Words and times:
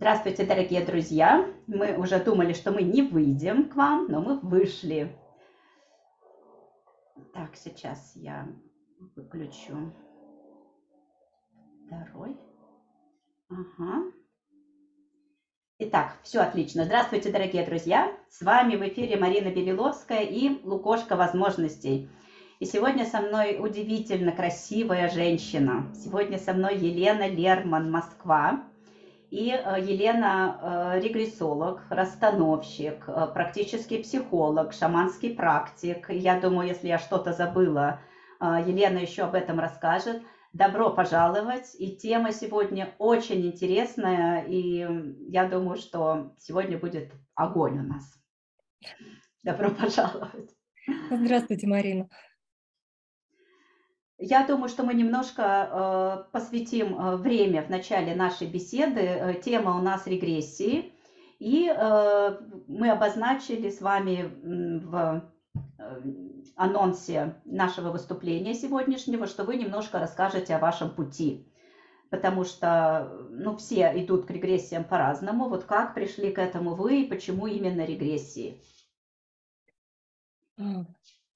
Здравствуйте, 0.00 0.44
дорогие 0.44 0.84
друзья! 0.84 1.44
Мы 1.66 1.98
уже 1.98 2.22
думали, 2.22 2.52
что 2.52 2.70
мы 2.70 2.82
не 2.82 3.02
выйдем 3.02 3.68
к 3.68 3.74
вам, 3.74 4.06
но 4.08 4.20
мы 4.20 4.38
вышли. 4.38 5.12
Так, 7.34 7.56
сейчас 7.56 8.12
я 8.14 8.46
выключу 9.16 9.92
второй. 11.84 12.36
Ага. 13.50 14.04
Итак, 15.80 16.16
все 16.22 16.42
отлично. 16.42 16.84
Здравствуйте, 16.84 17.32
дорогие 17.32 17.66
друзья! 17.66 18.16
С 18.30 18.40
вами 18.42 18.76
в 18.76 18.86
эфире 18.86 19.16
Марина 19.16 19.50
Белиловская 19.52 20.22
и 20.22 20.64
Лукошка 20.64 21.16
возможностей. 21.16 22.08
И 22.60 22.66
сегодня 22.66 23.04
со 23.04 23.20
мной 23.20 23.56
удивительно 23.58 24.30
красивая 24.30 25.10
женщина. 25.10 25.92
Сегодня 25.92 26.38
со 26.38 26.52
мной 26.52 26.76
Елена 26.76 27.26
Лерман, 27.28 27.90
Москва. 27.90 28.62
И 29.30 29.50
э, 29.50 29.80
Елена 29.82 30.94
э, 30.96 31.00
регрессолог, 31.00 31.82
расстановщик, 31.90 33.04
э, 33.08 33.26
практический 33.34 34.02
психолог, 34.02 34.72
шаманский 34.72 35.34
практик. 35.34 36.08
Я 36.08 36.40
думаю, 36.40 36.68
если 36.68 36.88
я 36.88 36.98
что-то 36.98 37.32
забыла, 37.32 38.00
Елена 38.40 38.98
еще 38.98 39.24
об 39.24 39.34
этом 39.34 39.58
расскажет. 39.58 40.22
Добро 40.52 40.90
пожаловать. 40.90 41.74
И 41.76 41.96
тема 41.96 42.32
сегодня 42.32 42.94
очень 42.98 43.44
интересная. 43.44 44.44
И 44.44 44.86
я 45.28 45.48
думаю, 45.48 45.76
что 45.76 46.34
сегодня 46.38 46.78
будет 46.78 47.12
огонь 47.34 47.80
у 47.80 47.82
нас. 47.82 48.04
Добро 49.42 49.70
пожаловать. 49.70 50.54
Здравствуйте, 51.10 51.66
Марина. 51.66 52.08
Я 54.18 54.44
думаю, 54.44 54.68
что 54.68 54.82
мы 54.82 54.94
немножко 54.94 56.24
э, 56.26 56.32
посвятим 56.32 56.98
э, 56.98 57.16
время 57.16 57.62
в 57.62 57.70
начале 57.70 58.16
нашей 58.16 58.48
беседы. 58.48 59.00
Э, 59.00 59.34
тема 59.40 59.76
у 59.76 59.80
нас 59.80 60.06
регрессии. 60.08 60.92
И 61.38 61.72
мы 62.66 62.90
обозначили 62.90 63.70
с 63.70 63.80
вами 63.80 64.28
в 64.84 65.22
анонсе 66.56 67.36
нашего 67.44 67.92
выступления 67.92 68.54
сегодняшнего, 68.54 69.28
что 69.28 69.44
вы 69.44 69.54
немножко 69.54 70.00
расскажете 70.00 70.56
о 70.56 70.58
вашем 70.58 70.90
пути. 70.90 71.46
Потому 72.10 72.42
что 72.42 73.28
ну, 73.30 73.56
все 73.56 73.92
идут 74.02 74.26
к 74.26 74.30
регрессиям 74.32 74.82
по-разному. 74.82 75.48
Вот 75.48 75.62
как 75.62 75.94
пришли 75.94 76.32
к 76.32 76.40
этому 76.40 76.74
вы 76.74 77.02
и 77.02 77.08
почему 77.08 77.46
именно 77.46 77.84
регрессии? 77.84 78.60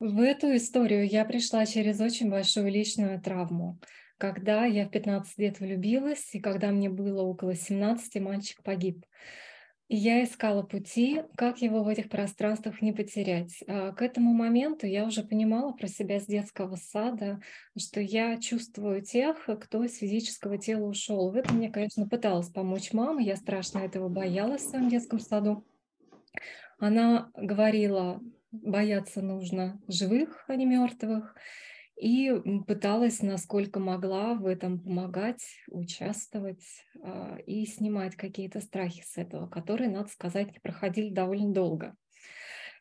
В 0.05 0.19
эту 0.19 0.56
историю 0.56 1.06
я 1.06 1.25
пришла 1.25 1.64
через 1.64 2.00
очень 2.00 2.28
большую 2.28 2.69
личную 2.72 3.20
травму. 3.20 3.78
Когда 4.19 4.64
я 4.64 4.84
в 4.84 4.91
15 4.91 5.39
лет 5.39 5.61
влюбилась, 5.61 6.34
и 6.34 6.41
когда 6.41 6.72
мне 6.72 6.91
было 6.91 7.22
около 7.22 7.55
17, 7.55 8.20
мальчик 8.20 8.64
погиб. 8.64 9.06
И 9.86 9.94
я 9.94 10.25
искала 10.25 10.64
пути, 10.64 11.22
как 11.36 11.62
его 11.62 11.84
в 11.84 11.89
этих 11.89 12.09
пространствах 12.09 12.83
не 12.83 12.92
потерять. 12.92 13.62
А 13.69 13.92
к 13.92 14.03
этому 14.03 14.33
моменту 14.33 14.89
я 14.89 15.06
уже 15.06 15.22
понимала 15.22 15.70
про 15.70 15.86
себя 15.86 16.19
с 16.19 16.27
детского 16.27 16.75
сада, 16.75 17.41
что 17.78 18.00
я 18.00 18.41
чувствую 18.41 19.03
тех, 19.03 19.48
кто 19.61 19.84
из 19.84 19.98
физического 19.98 20.59
тела 20.59 20.89
ушел. 20.89 21.31
В 21.31 21.37
этом 21.37 21.59
мне, 21.59 21.70
конечно, 21.70 22.09
пыталась 22.09 22.48
помочь 22.48 22.92
мама. 22.92 23.22
Я 23.22 23.37
страшно 23.37 23.78
этого 23.78 24.09
боялась 24.09 24.62
в 24.62 24.70
своем 24.70 24.89
детском 24.89 25.20
саду. 25.20 25.64
Она 26.81 27.31
говорила, 27.37 28.20
бояться 28.53 29.22
нужно 29.22 29.81
живых, 29.89 30.45
а 30.48 30.56
не 30.56 30.67
мертвых. 30.67 31.34
И 31.97 32.33
пыталась, 32.67 33.22
насколько 33.22 33.78
могла, 33.78 34.34
в 34.34 34.47
этом 34.47 34.81
помогать, 34.81 35.44
участвовать 35.69 36.64
а, 37.03 37.36
и 37.47 37.64
снимать 37.67 38.17
какие-то 38.17 38.61
страхи 38.61 39.03
с 39.05 39.17
этого, 39.17 39.48
которые, 39.48 39.91
надо 39.91 40.09
сказать, 40.09 40.61
проходили 40.62 41.11
довольно 41.11 41.53
долго. 41.53 41.94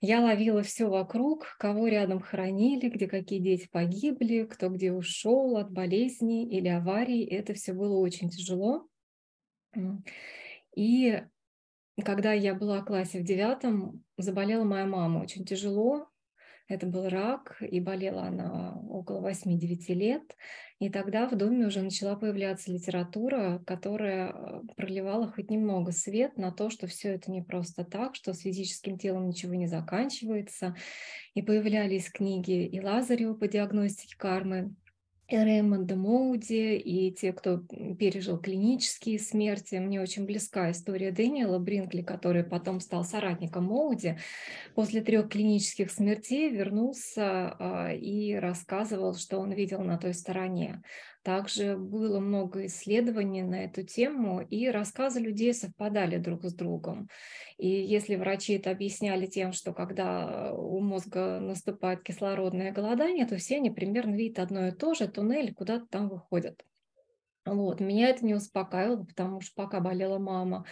Я 0.04 0.22
ловила 0.22 0.64
все 0.64 0.90
вокруг, 0.90 1.56
кого 1.60 1.88
рядом 1.88 2.20
хоронили, 2.20 2.90
где 2.90 3.08
какие 3.08 3.40
дети 3.40 3.68
погибли, 3.72 4.48
кто 4.50 4.70
где 4.70 4.92
ушел 4.92 5.58
от 5.58 5.72
болезни 5.72 6.50
или 6.50 6.68
аварий. 6.70 7.24
Это 7.24 7.54
все 7.54 7.74
было 7.74 8.00
очень 8.00 8.30
тяжело. 8.30 8.88
И 10.76 11.22
когда 12.02 12.34
я 12.34 12.54
была 12.54 12.82
в 12.82 12.86
классе 12.86 13.20
в 13.20 13.24
девятом, 13.24 14.04
заболела 14.18 14.64
моя 14.64 14.86
мама 14.86 15.20
очень 15.20 15.46
тяжело. 15.46 16.08
Это 16.68 16.88
был 16.88 17.10
рак, 17.10 17.62
и 17.62 17.82
болела 17.82 18.24
она 18.24 18.80
около 18.90 19.30
8-9 19.30 19.94
лет. 19.94 20.24
И 20.80 20.90
тогда 20.90 21.28
в 21.28 21.36
доме 21.36 21.68
уже 21.68 21.82
начала 21.82 22.16
появляться 22.16 22.72
литература, 22.72 23.62
которая 23.68 24.30
э, 24.32 24.62
проливала 24.78 25.30
хоть 25.30 25.50
немного 25.50 25.92
свет 25.92 26.38
на 26.38 26.52
то, 26.54 26.70
что 26.70 26.88
все 26.88 27.10
это 27.16 27.30
не 27.30 27.42
просто 27.42 27.84
так, 27.84 28.16
что 28.16 28.34
с 28.34 28.40
физическим 28.40 28.98
телом 28.98 29.28
ничего 29.28 29.54
не 29.54 29.68
заканчивается. 29.68 30.74
И 31.34 31.42
появлялись 31.42 32.10
книги 32.10 32.66
и 32.66 32.80
Лазарева 32.80 33.34
по 33.34 33.50
диагностике 33.50 34.16
кармы, 34.18 34.74
и 35.32 35.38
Рэймонда 35.38 35.96
Моуди, 35.96 36.76
и 36.78 37.12
те, 37.12 37.32
кто 37.32 37.58
пережил 37.58 38.38
клинические 38.38 39.18
смерти. 39.18 39.76
Мне 39.76 40.02
очень 40.02 40.26
близка 40.26 40.72
история 40.72 41.12
Дэниела 41.12 41.58
Бринкли, 41.58 42.02
который 42.02 42.44
потом 42.44 42.80
стал 42.80 43.06
соратником 43.06 43.66
Моуди. 43.66 44.18
После 44.76 45.02
трех 45.02 45.30
клинических 45.30 45.90
смертей 45.90 46.50
вернулся 46.50 47.56
а, 47.58 47.94
и 47.94 48.34
рассказывал, 48.36 49.16
что 49.16 49.40
он 49.40 49.52
видел 49.52 49.82
на 49.82 49.98
той 49.98 50.14
стороне. 50.14 50.82
Также 51.24 51.78
было 51.78 52.20
много 52.20 52.66
исследований 52.66 53.44
на 53.44 53.66
эту 53.66 53.84
тему, 53.84 54.42
и 54.42 54.70
рассказы 54.70 55.20
людей 55.20 55.54
совпадали 55.54 56.18
друг 56.18 56.46
с 56.46 56.54
другом. 56.54 57.10
И 57.58 57.68
если 57.68 58.16
врачи 58.16 58.54
это 58.54 58.72
объясняли 58.72 59.28
тем, 59.28 59.54
что 59.54 59.72
когда 59.74 60.52
у 60.54 60.80
мозга 60.80 61.40
наступает 61.40 62.02
кислородное 62.02 62.72
голодание, 62.72 63.28
то 63.28 63.38
все 63.38 63.58
они 63.58 63.70
примерно 63.70 64.16
видят 64.16 64.40
одно 64.40 64.68
и 64.68 64.72
то 64.72 64.96
же, 64.96 65.08
туннель 65.08 65.54
куда-то 65.54 65.86
там 65.86 66.10
выходят. 66.10 66.66
Вот. 67.46 67.80
Меня 67.80 68.10
это 68.10 68.26
не 68.26 68.34
успокаивало, 68.34 69.04
потому 69.04 69.42
что 69.42 69.54
пока 69.56 69.80
болела 69.80 70.18
мама, 70.18 70.66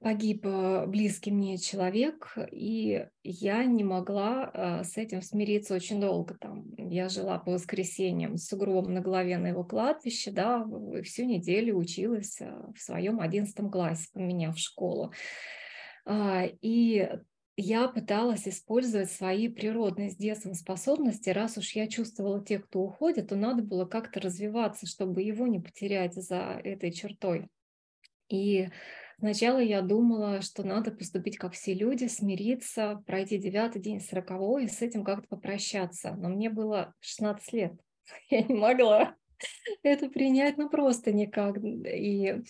погиб 0.00 0.46
э, 0.46 0.86
близкий 0.86 1.30
мне 1.30 1.58
человек, 1.58 2.36
и 2.52 3.06
я 3.24 3.64
не 3.64 3.84
могла 3.84 4.50
э, 4.52 4.84
с 4.84 4.96
этим 4.96 5.22
смириться 5.22 5.74
очень 5.74 6.00
долго. 6.00 6.36
Там, 6.38 6.66
я 6.76 7.08
жила 7.08 7.38
по 7.38 7.52
воскресеньям 7.52 8.36
с 8.36 8.46
сугробом 8.46 8.94
на 8.94 9.00
голове 9.00 9.38
на 9.38 9.48
его 9.48 9.64
кладбище, 9.64 10.30
да, 10.30 10.64
всю 11.02 11.24
неделю 11.24 11.76
училась 11.76 12.40
э, 12.40 12.50
в 12.74 12.80
своем 12.80 13.20
одиннадцатом 13.20 13.70
классе, 13.70 14.08
поменяв 14.12 14.58
школу. 14.58 15.12
А, 16.04 16.44
и 16.62 17.08
я 17.56 17.88
пыталась 17.88 18.46
использовать 18.46 19.10
свои 19.10 19.48
природные 19.48 20.10
с 20.10 20.16
детства 20.16 20.52
способности. 20.52 21.30
Раз 21.30 21.58
уж 21.58 21.72
я 21.72 21.88
чувствовала 21.88 22.44
тех, 22.44 22.66
кто 22.66 22.82
уходит, 22.82 23.30
то 23.30 23.36
надо 23.36 23.64
было 23.64 23.84
как-то 23.84 24.20
развиваться, 24.20 24.86
чтобы 24.86 25.22
его 25.22 25.48
не 25.48 25.58
потерять 25.58 26.14
за 26.14 26.60
этой 26.62 26.92
чертой. 26.92 27.48
И 28.28 28.68
Сначала 29.18 29.58
я 29.58 29.82
думала, 29.82 30.42
что 30.42 30.62
надо 30.62 30.92
поступить 30.92 31.38
как 31.38 31.52
все 31.54 31.74
люди, 31.74 32.06
смириться, 32.06 33.02
пройти 33.06 33.38
девятый 33.38 33.82
день 33.82 34.00
сороковой 34.00 34.64
и 34.64 34.68
с 34.68 34.80
этим 34.80 35.04
как-то 35.04 35.26
попрощаться. 35.28 36.14
Но 36.14 36.28
мне 36.28 36.50
было 36.50 36.94
16 37.00 37.52
лет. 37.52 37.72
Я 38.30 38.42
не 38.42 38.54
могла 38.54 39.16
это 39.82 40.08
принять, 40.08 40.56
ну 40.56 40.68
просто 40.68 41.12
никак. 41.12 41.58
И 41.62 42.42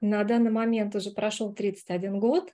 на 0.00 0.24
данный 0.24 0.50
момент 0.50 0.94
уже 0.94 1.10
прошел 1.10 1.52
31 1.52 2.18
год. 2.18 2.52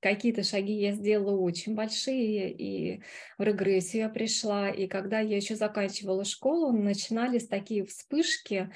Какие-то 0.00 0.42
шаги 0.42 0.74
я 0.74 0.92
сделала 0.92 1.40
очень 1.40 1.74
большие, 1.74 2.52
и 2.52 3.02
в 3.38 3.42
регрессию 3.42 4.02
я 4.02 4.08
пришла. 4.10 4.68
И 4.68 4.86
когда 4.86 5.20
я 5.20 5.36
еще 5.36 5.56
заканчивала 5.56 6.24
школу, 6.26 6.72
начинались 6.72 7.48
такие 7.48 7.86
вспышки, 7.86 8.70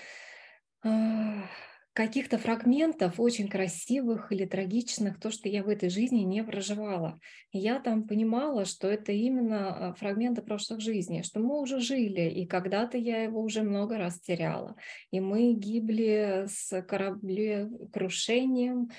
каких-то 1.99 2.39
фрагментов 2.39 3.19
очень 3.19 3.49
красивых 3.49 4.31
или 4.31 4.45
трагичных, 4.45 5.19
то, 5.19 5.33
что 5.33 5.49
я 5.49 5.65
в 5.65 5.69
этой 5.69 5.91
жизни 5.91 6.21
не 6.21 6.45
проживала. 6.45 7.19
Я 7.51 7.81
там 7.81 8.07
понимала, 8.07 8.67
что 8.67 8.87
это 8.87 9.11
именно 9.11 9.89
а, 9.89 9.95
фрагменты 9.95 10.43
прошлых 10.43 10.81
жизней, 10.81 11.25
что 11.25 11.41
мы 11.41 11.61
уже 11.61 11.81
жили, 11.81 12.31
и 12.31 12.47
когда-то 12.47 12.97
я 12.97 13.25
его 13.25 13.43
уже 13.43 13.65
много 13.65 13.99
раз 13.99 14.21
теряла. 14.21 14.77
И 15.11 15.19
мы 15.19 15.55
гибли 15.55 16.45
с 16.47 16.83
кораблекрушением, 16.83 18.91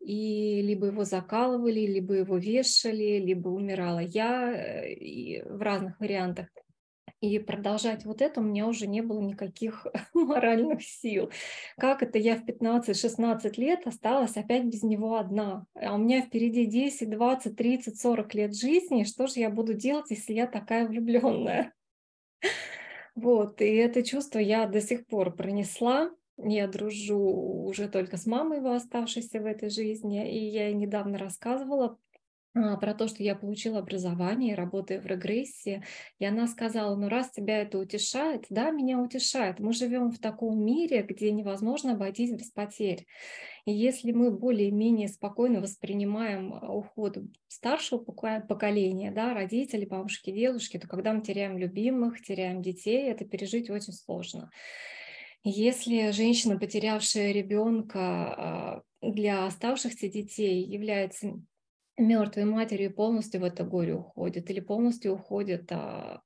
и 0.00 0.60
либо 0.60 0.88
его 0.88 1.04
закалывали, 1.04 1.86
либо 1.86 2.14
его 2.14 2.38
вешали, 2.38 3.20
либо 3.20 3.50
умирала 3.50 4.00
я 4.00 4.50
э, 4.50 5.48
в 5.48 5.62
разных 5.62 6.00
вариантах. 6.00 6.48
И 7.20 7.40
продолжать 7.40 8.04
вот 8.04 8.22
это 8.22 8.40
у 8.40 8.44
меня 8.44 8.68
уже 8.68 8.86
не 8.86 9.00
было 9.00 9.20
никаких 9.20 9.86
моральных 10.14 10.82
сил. 10.82 11.30
Как 11.76 12.02
это 12.02 12.16
я 12.18 12.36
в 12.36 12.44
15-16 12.44 13.54
лет 13.56 13.86
осталась 13.86 14.36
опять 14.36 14.64
без 14.64 14.84
него 14.84 15.16
одна? 15.16 15.66
А 15.74 15.94
у 15.94 15.98
меня 15.98 16.22
впереди 16.22 16.66
10, 16.66 17.10
20, 17.10 17.56
30, 17.56 18.00
40 18.00 18.34
лет 18.34 18.56
жизни. 18.56 19.02
Что 19.02 19.26
же 19.26 19.40
я 19.40 19.50
буду 19.50 19.74
делать, 19.74 20.10
если 20.10 20.32
я 20.32 20.46
такая 20.46 20.86
влюбленная? 20.86 21.72
Вот, 23.14 23.60
и 23.62 23.64
это 23.64 24.04
чувство 24.04 24.38
я 24.38 24.68
до 24.68 24.80
сих 24.80 25.04
пор 25.04 25.34
пронесла. 25.34 26.12
Я 26.36 26.68
дружу 26.68 27.18
уже 27.18 27.88
только 27.88 28.16
с 28.16 28.26
мамой 28.26 28.58
его, 28.58 28.70
оставшейся 28.74 29.40
в 29.40 29.44
этой 29.44 29.70
жизни, 29.70 30.24
и 30.30 30.44
я 30.46 30.68
ей 30.68 30.74
недавно 30.74 31.18
рассказывала 31.18 31.98
про 32.80 32.94
то, 32.94 33.08
что 33.08 33.22
я 33.22 33.34
получила 33.34 33.78
образование, 33.78 34.54
работаю 34.54 35.00
в 35.00 35.06
регрессии, 35.06 35.84
и 36.18 36.24
она 36.24 36.46
сказала, 36.46 36.96
ну 36.96 37.08
раз 37.08 37.30
тебя 37.30 37.62
это 37.62 37.78
утешает, 37.78 38.46
да, 38.50 38.70
меня 38.70 38.98
утешает. 38.98 39.60
Мы 39.60 39.72
живем 39.72 40.10
в 40.10 40.18
таком 40.18 40.64
мире, 40.64 41.02
где 41.02 41.30
невозможно 41.30 41.92
обойтись 41.92 42.32
без 42.32 42.50
потерь. 42.50 43.06
И 43.68 43.72
если 43.72 44.12
мы 44.12 44.30
более-менее 44.30 45.08
спокойно 45.08 45.60
воспринимаем 45.60 46.54
а, 46.54 46.72
уход 46.72 47.18
старшего 47.48 47.98
поколения, 47.98 49.10
да, 49.10 49.34
родителей, 49.34 49.86
бабушки, 49.86 50.30
дедушки, 50.30 50.78
то 50.78 50.88
когда 50.88 51.12
мы 51.12 51.20
теряем 51.20 51.58
любимых, 51.58 52.22
теряем 52.22 52.62
детей, 52.62 53.10
это 53.10 53.24
пережить 53.26 53.68
очень 53.68 53.92
сложно. 53.92 54.50
Если 55.44 56.10
женщина, 56.12 56.58
потерявшая 56.58 57.32
ребенка, 57.32 58.00
а, 58.00 58.82
для 59.02 59.46
оставшихся 59.46 60.08
детей 60.08 60.64
является 60.64 61.40
мертвой 61.98 62.44
матерью 62.44 62.94
полностью 62.94 63.40
в 63.40 63.44
это 63.44 63.64
горе 63.64 63.94
уходит 63.94 64.50
или 64.50 64.60
полностью 64.60 65.14
уходит, 65.14 65.70
а, 65.72 66.22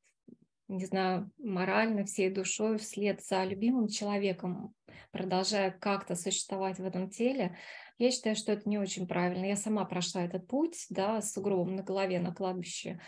не 0.68 0.84
знаю, 0.84 1.30
морально, 1.38 2.04
всей 2.04 2.30
душой 2.30 2.78
вслед 2.78 3.22
за 3.22 3.44
любимым 3.44 3.88
человеком, 3.88 4.74
продолжая 5.10 5.70
как-то 5.70 6.14
существовать 6.14 6.78
в 6.78 6.84
этом 6.84 7.10
теле, 7.10 7.56
я 7.98 8.10
считаю, 8.10 8.34
что 8.36 8.52
это 8.52 8.68
не 8.68 8.78
очень 8.78 9.06
правильно. 9.06 9.44
Я 9.44 9.56
сама 9.56 9.84
прошла 9.84 10.24
этот 10.24 10.48
путь, 10.48 10.86
да, 10.90 11.20
с 11.20 11.36
угробом 11.36 11.76
на 11.76 11.82
голове 11.82 12.18
на 12.18 12.34
кладбище, 12.34 13.00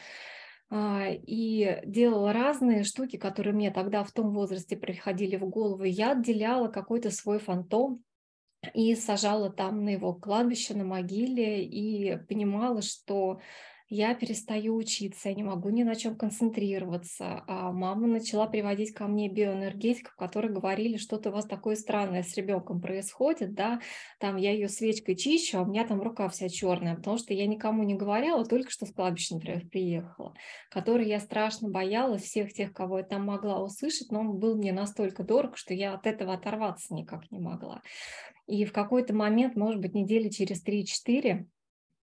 а, 0.70 1.08
и 1.10 1.80
делала 1.84 2.32
разные 2.32 2.84
штуки, 2.84 3.16
которые 3.16 3.54
мне 3.54 3.70
тогда 3.70 4.04
в 4.04 4.12
том 4.12 4.32
возрасте 4.32 4.76
приходили 4.76 5.36
в 5.36 5.48
голову. 5.48 5.84
Я 5.84 6.12
отделяла 6.12 6.68
какой-то 6.68 7.10
свой 7.10 7.38
фантом, 7.38 8.04
и 8.72 8.94
сажала 8.94 9.50
там 9.50 9.84
на 9.84 9.90
его 9.90 10.14
кладбище, 10.14 10.74
на 10.74 10.84
могиле, 10.84 11.64
и 11.64 12.16
понимала, 12.28 12.82
что 12.82 13.40
я 13.88 14.14
перестаю 14.14 14.76
учиться, 14.76 15.28
я 15.28 15.34
не 15.34 15.42
могу 15.42 15.68
ни 15.68 15.82
на 15.82 15.94
чем 15.94 16.16
концентрироваться. 16.16 17.44
А 17.46 17.70
мама 17.70 18.06
начала 18.06 18.46
приводить 18.46 18.94
ко 18.94 19.06
мне 19.06 19.28
биоэнергетиков, 19.28 20.16
которые 20.16 20.52
говорили, 20.52 20.96
что-то 20.96 21.28
у 21.28 21.32
вас 21.32 21.44
такое 21.44 21.76
странное 21.76 22.22
с 22.22 22.34
ребенком 22.36 22.80
происходит, 22.80 23.54
да, 23.54 23.80
там 24.18 24.36
я 24.36 24.52
ее 24.52 24.68
свечкой 24.68 25.16
чищу, 25.16 25.58
а 25.58 25.62
у 25.62 25.66
меня 25.66 25.86
там 25.86 26.00
рука 26.00 26.28
вся 26.28 26.48
черная, 26.48 26.96
потому 26.96 27.18
что 27.18 27.34
я 27.34 27.46
никому 27.46 27.82
не 27.82 27.94
говорила, 27.94 28.44
только 28.44 28.70
что 28.70 28.86
с 28.86 28.92
кладбища, 28.92 29.34
например, 29.34 29.66
приехала, 29.68 30.34
который 30.70 31.06
я 31.06 31.20
страшно 31.20 31.68
боялась 31.68 32.22
всех 32.22 32.52
тех, 32.52 32.72
кого 32.72 32.98
я 32.98 33.04
там 33.04 33.24
могла 33.26 33.62
услышать, 33.62 34.10
но 34.10 34.20
он 34.20 34.38
был 34.38 34.56
мне 34.56 34.72
настолько 34.72 35.22
дорог, 35.22 35.58
что 35.58 35.74
я 35.74 35.94
от 35.94 36.06
этого 36.06 36.34
оторваться 36.34 36.94
никак 36.94 37.30
не 37.30 37.38
могла. 37.38 37.82
И 38.46 38.64
в 38.64 38.72
какой-то 38.72 39.14
момент, 39.14 39.56
может 39.56 39.80
быть, 39.80 39.94
недели 39.94 40.28
через 40.28 40.64
3-4, 40.64 41.46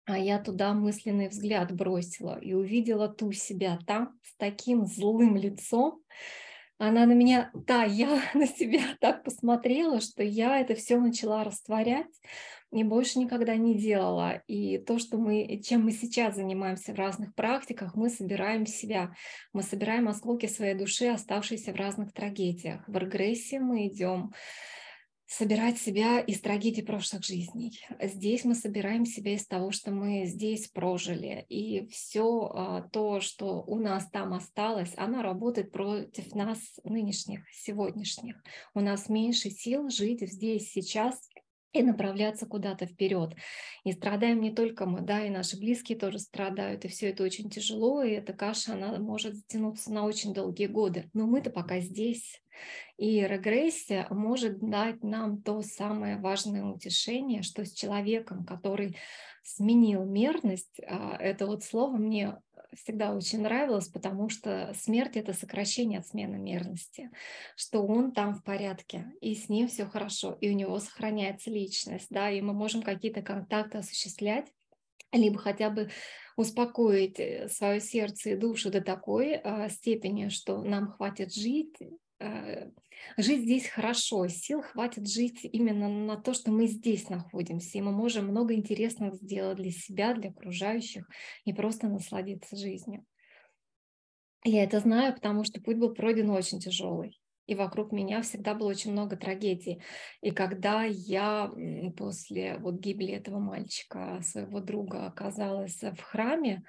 а 0.05 0.17
я 0.17 0.39
туда 0.39 0.73
мысленный 0.73 1.29
взгляд 1.29 1.71
бросила 1.71 2.39
и 2.39 2.53
увидела 2.53 3.07
ту 3.07 3.31
себя 3.31 3.79
там 3.85 4.19
с 4.23 4.35
таким 4.35 4.85
злым 4.85 5.35
лицом. 5.35 6.01
Она 6.77 7.05
на 7.05 7.13
меня, 7.13 7.51
да, 7.53 7.83
я 7.83 8.21
на 8.33 8.47
себя 8.47 8.81
так 8.99 9.23
посмотрела, 9.23 10.01
что 10.01 10.23
я 10.23 10.59
это 10.59 10.75
все 10.75 10.97
начала 10.99 11.43
растворять 11.43 12.11
и 12.71 12.83
больше 12.83 13.19
никогда 13.19 13.55
не 13.55 13.77
делала. 13.77 14.41
И 14.47 14.77
то, 14.79 14.97
что 14.97 15.17
мы, 15.17 15.61
чем 15.63 15.83
мы 15.83 15.91
сейчас 15.91 16.35
занимаемся 16.35 16.93
в 16.93 16.97
разных 16.97 17.35
практиках, 17.35 17.95
мы 17.95 18.09
собираем 18.09 18.65
себя, 18.65 19.13
мы 19.53 19.61
собираем 19.61 20.07
осколки 20.07 20.45
своей 20.45 20.73
души, 20.73 21.07
оставшиеся 21.07 21.73
в 21.73 21.75
разных 21.75 22.13
трагедиях. 22.13 22.87
В 22.87 22.95
регрессии 22.95 23.57
мы 23.57 23.87
идем 23.87 24.31
собирать 25.31 25.77
себя 25.77 26.19
из 26.19 26.41
трагедий 26.41 26.81
прошлых 26.81 27.23
жизней. 27.23 27.79
Здесь 28.01 28.43
мы 28.43 28.53
собираем 28.53 29.05
себя 29.05 29.33
из 29.33 29.47
того, 29.47 29.71
что 29.71 29.91
мы 29.91 30.25
здесь 30.25 30.67
прожили. 30.67 31.45
И 31.47 31.87
все 31.87 32.51
а, 32.53 32.81
то, 32.91 33.21
что 33.21 33.63
у 33.65 33.79
нас 33.79 34.09
там 34.11 34.33
осталось, 34.33 34.91
оно 34.97 35.21
работает 35.21 35.71
против 35.71 36.35
нас 36.35 36.59
нынешних, 36.83 37.49
сегодняшних. 37.53 38.43
У 38.73 38.81
нас 38.81 39.07
меньше 39.07 39.51
сил 39.51 39.89
жить 39.89 40.21
здесь, 40.21 40.69
сейчас 40.69 41.17
и 41.73 41.81
направляться 41.81 42.45
куда-то 42.45 42.85
вперед. 42.85 43.33
И 43.83 43.91
страдаем 43.91 44.41
не 44.41 44.51
только 44.51 44.85
мы, 44.85 45.01
да, 45.01 45.25
и 45.25 45.29
наши 45.29 45.57
близкие 45.57 45.97
тоже 45.97 46.19
страдают, 46.19 46.85
и 46.85 46.87
все 46.87 47.09
это 47.09 47.23
очень 47.23 47.49
тяжело, 47.49 48.03
и 48.03 48.11
эта 48.11 48.33
каша, 48.33 48.73
она 48.73 48.97
может 48.99 49.35
затянуться 49.35 49.91
на 49.91 50.05
очень 50.05 50.33
долгие 50.33 50.67
годы. 50.67 51.09
Но 51.13 51.27
мы-то 51.27 51.49
пока 51.49 51.79
здесь. 51.79 52.41
И 52.97 53.21
регрессия 53.21 54.05
может 54.09 54.59
дать 54.59 55.03
нам 55.03 55.41
то 55.41 55.61
самое 55.61 56.17
важное 56.17 56.63
утешение, 56.63 57.41
что 57.41 57.65
с 57.65 57.73
человеком, 57.73 58.45
который 58.45 58.97
сменил 59.43 60.05
мерность, 60.05 60.79
а, 60.85 61.15
это 61.19 61.47
вот 61.47 61.63
слово 61.63 61.97
мне 61.97 62.37
всегда 62.73 63.13
очень 63.13 63.41
нравилось, 63.41 63.87
потому 63.87 64.29
что 64.29 64.73
смерть 64.75 65.17
это 65.17 65.33
сокращение 65.33 65.99
от 65.99 66.07
смены 66.07 66.37
мерности, 66.37 67.11
что 67.55 67.85
он 67.85 68.11
там 68.11 68.35
в 68.35 68.43
порядке, 68.43 69.11
и 69.21 69.35
с 69.35 69.49
ним 69.49 69.67
все 69.67 69.85
хорошо, 69.85 70.37
и 70.41 70.49
у 70.49 70.53
него 70.53 70.79
сохраняется 70.79 71.49
личность, 71.49 72.07
да, 72.09 72.29
и 72.29 72.41
мы 72.41 72.53
можем 72.53 72.81
какие-то 72.81 73.21
контакты 73.21 73.79
осуществлять, 73.79 74.51
либо 75.11 75.37
хотя 75.37 75.69
бы 75.69 75.89
успокоить 76.37 77.19
э, 77.19 77.49
свое 77.49 77.81
сердце 77.81 78.31
и 78.31 78.35
душу 78.35 78.71
до 78.71 78.81
такой 78.81 79.33
э, 79.33 79.69
степени, 79.69 80.29
что 80.29 80.61
нам 80.61 80.91
хватит 80.91 81.33
жить 81.33 81.75
жить 83.17 83.43
здесь 83.43 83.67
хорошо, 83.67 84.27
сил 84.27 84.61
хватит 84.61 85.07
жить 85.07 85.39
именно 85.43 85.89
на 85.89 86.17
то, 86.17 86.33
что 86.33 86.51
мы 86.51 86.67
здесь 86.67 87.09
находимся, 87.09 87.77
и 87.77 87.81
мы 87.81 87.91
можем 87.91 88.27
много 88.27 88.53
интересного 88.53 89.15
сделать 89.15 89.57
для 89.57 89.71
себя, 89.71 90.13
для 90.13 90.29
окружающих, 90.29 91.09
и 91.45 91.53
просто 91.53 91.87
насладиться 91.87 92.55
жизнью. 92.55 93.05
Я 94.43 94.63
это 94.63 94.79
знаю, 94.79 95.13
потому 95.13 95.43
что 95.43 95.61
путь 95.61 95.77
был 95.77 95.93
пройден 95.93 96.29
очень 96.29 96.59
тяжелый. 96.59 97.19
И 97.47 97.55
вокруг 97.55 97.91
меня 97.91 98.21
всегда 98.21 98.55
было 98.55 98.69
очень 98.69 98.91
много 98.91 99.17
трагедий. 99.17 99.81
И 100.21 100.31
когда 100.31 100.83
я 100.83 101.51
после 101.97 102.57
вот 102.59 102.79
гибели 102.79 103.13
этого 103.13 103.39
мальчика, 103.39 104.21
своего 104.23 104.61
друга, 104.61 105.05
оказалась 105.05 105.81
в 105.81 106.01
храме, 106.01 106.63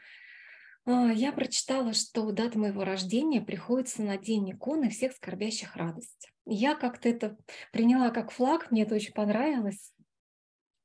я 0.86 1.32
прочитала, 1.32 1.92
что 1.92 2.30
дата 2.32 2.58
моего 2.58 2.84
рождения 2.84 3.40
приходится 3.40 4.02
на 4.02 4.16
день 4.18 4.50
иконы 4.50 4.90
всех 4.90 5.12
скорбящих 5.12 5.76
радость. 5.76 6.30
Я 6.44 6.74
как-то 6.74 7.08
это 7.08 7.36
приняла 7.72 8.10
как 8.10 8.30
флаг, 8.30 8.70
мне 8.70 8.82
это 8.82 8.96
очень 8.96 9.12
понравилось. 9.12 9.92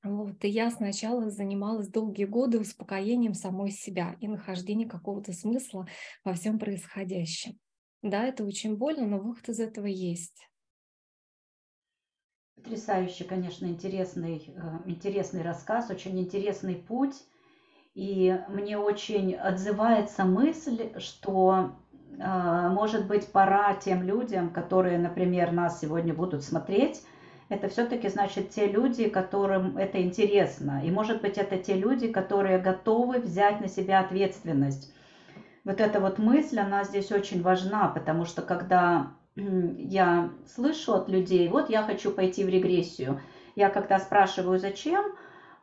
Вот, 0.03 0.43
и 0.45 0.47
я 0.47 0.69
сначала 0.69 1.29
занималась 1.29 1.89
долгие 1.89 2.25
годы 2.25 2.59
успокоением 2.59 3.33
самой 3.33 3.71
себя 3.71 4.15
и 4.21 4.27
нахождением 4.27 4.89
какого-то 4.89 5.33
смысла 5.33 5.87
во 6.23 6.33
всем 6.33 6.59
происходящем. 6.59 7.59
Да, 8.03 8.25
это 8.25 8.45
очень 8.45 8.77
больно, 8.77 9.07
но 9.07 9.19
выход 9.19 9.49
из 9.49 9.59
этого 9.59 9.87
есть. 9.87 10.47
Потрясающий, 12.55 13.23
конечно, 13.23 13.65
интересный, 13.65 14.53
э, 14.55 14.79
интересный 14.85 15.41
рассказ, 15.41 15.89
очень 15.89 16.19
интересный 16.19 16.75
путь. 16.75 17.15
И 17.97 18.39
мне 18.47 18.77
очень 18.77 19.33
отзывается 19.33 20.23
мысль, 20.23 20.91
что 20.99 21.71
э, 22.19 22.69
может 22.69 23.07
быть 23.07 23.31
пора 23.31 23.73
тем 23.73 24.03
людям, 24.03 24.51
которые, 24.51 24.99
например, 24.99 25.51
нас 25.51 25.79
сегодня 25.79 26.13
будут 26.13 26.43
смотреть, 26.43 27.01
это 27.49 27.69
все-таки 27.69 28.07
значит 28.09 28.51
те 28.51 28.67
люди, 28.67 29.09
которым 29.09 29.79
это 29.79 29.99
интересно. 29.99 30.83
И 30.85 30.91
может 30.91 31.23
быть 31.23 31.39
это 31.39 31.57
те 31.57 31.73
люди, 31.73 32.07
которые 32.07 32.59
готовы 32.59 33.17
взять 33.17 33.61
на 33.61 33.67
себя 33.67 34.01
ответственность. 34.01 34.93
Вот 35.63 35.81
эта 35.81 35.99
вот 35.99 36.19
мысль, 36.19 36.59
она 36.59 36.83
здесь 36.83 37.11
очень 37.11 37.41
важна, 37.41 37.87
потому 37.87 38.25
что 38.25 38.43
когда 38.43 39.07
я 39.35 40.29
слышу 40.45 40.93
от 40.93 41.09
людей, 41.09 41.47
вот 41.49 41.71
я 41.71 41.81
хочу 41.81 42.11
пойти 42.11 42.43
в 42.43 42.49
регрессию, 42.49 43.19
я 43.55 43.69
когда 43.69 43.97
спрашиваю, 43.97 44.59
зачем, 44.59 45.03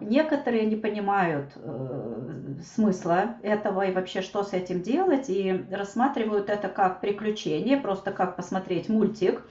Некоторые 0.00 0.66
не 0.66 0.74
понимают 0.74 1.52
э, 1.54 2.54
смысла 2.64 3.36
этого 3.42 3.86
и 3.86 3.92
вообще 3.92 4.22
что 4.22 4.42
с 4.42 4.52
этим 4.52 4.82
делать, 4.82 5.30
и 5.30 5.64
рассматривают 5.70 6.50
это 6.50 6.68
как 6.68 7.00
приключение, 7.00 7.76
просто 7.76 8.10
как 8.10 8.34
посмотреть 8.34 8.88
мультик, 8.88 9.42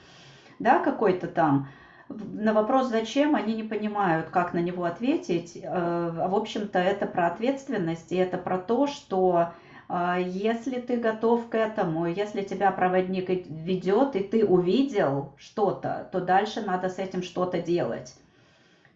да, 0.58 0.80
какой-то 0.80 1.28
там. 1.28 1.68
На 2.10 2.52
вопрос 2.52 2.88
«зачем?» 2.88 3.34
они 3.34 3.54
не 3.54 3.62
понимают, 3.62 4.28
как 4.28 4.52
на 4.52 4.58
него 4.58 4.84
ответить. 4.84 5.58
Э, 5.62 6.10
в 6.12 6.34
общем-то, 6.34 6.78
это 6.78 7.06
про 7.06 7.28
ответственность, 7.28 8.12
и 8.12 8.16
это 8.16 8.36
про 8.36 8.58
то, 8.58 8.86
что 8.86 9.54
э, 9.88 10.16
если 10.26 10.78
ты 10.78 10.98
готов 10.98 11.48
к 11.48 11.54
этому, 11.54 12.04
если 12.04 12.42
тебя 12.42 12.70
проводник 12.70 13.30
ведет, 13.30 14.14
и 14.14 14.20
ты 14.20 14.44
увидел 14.44 15.32
что-то, 15.38 16.06
то 16.12 16.20
дальше 16.20 16.60
надо 16.60 16.90
с 16.90 16.98
этим 16.98 17.22
что-то 17.22 17.62
делать 17.62 18.14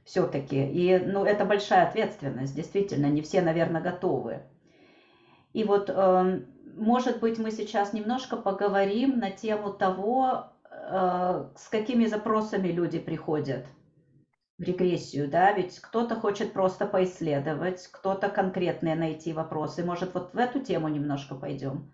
все-таки. 0.09 0.57
И 0.57 0.99
ну, 0.99 1.25
это 1.25 1.45
большая 1.45 1.87
ответственность, 1.87 2.57
действительно, 2.57 3.07
не 3.07 3.21
все, 3.21 3.43
наверное, 3.43 3.83
готовы. 3.83 4.41
И 5.53 5.65
вот, 5.65 5.91
э, 5.91 6.41
может 6.77 7.21
быть, 7.21 7.38
мы 7.38 7.50
сейчас 7.50 7.93
немножко 7.93 8.38
поговорим 8.38 9.19
на 9.19 9.31
тему 9.31 9.71
того, 9.71 10.47
э, 10.71 11.49
с 11.55 11.69
какими 11.69 12.07
запросами 12.07 12.69
люди 12.69 12.99
приходят 12.99 13.67
в 14.57 14.62
регрессию, 14.62 15.29
да? 15.29 15.53
Ведь 15.53 15.79
кто-то 15.79 16.17
хочет 16.17 16.55
просто 16.55 16.87
поисследовать, 16.87 17.87
кто-то 17.93 18.31
конкретные 18.31 18.97
найти 18.97 19.35
вопросы. 19.35 19.85
Может, 19.85 20.15
вот 20.15 20.33
в 20.33 20.38
эту 20.38 20.61
тему 20.61 20.88
немножко 20.88 21.35
пойдем? 21.35 21.93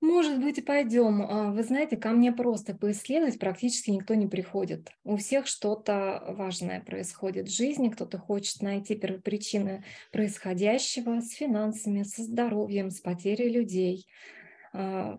Может 0.00 0.40
быть, 0.40 0.64
пойдем. 0.64 1.22
А, 1.22 1.50
вы 1.50 1.62
знаете, 1.62 1.96
ко 1.98 2.10
мне 2.10 2.32
просто 2.32 2.74
поисследовать 2.74 3.38
практически 3.38 3.90
никто 3.90 4.14
не 4.14 4.26
приходит. 4.26 4.90
У 5.04 5.16
всех 5.18 5.46
что-то 5.46 6.24
важное 6.28 6.80
происходит 6.80 7.48
в 7.48 7.54
жизни, 7.54 7.90
кто-то 7.90 8.18
хочет 8.18 8.62
найти 8.62 8.94
первопричины 8.94 9.84
происходящего 10.10 11.20
с 11.20 11.32
финансами, 11.32 12.02
со 12.04 12.22
здоровьем, 12.22 12.90
с 12.90 13.00
потерей 13.00 13.50
людей, 13.50 14.06
а, 14.72 15.18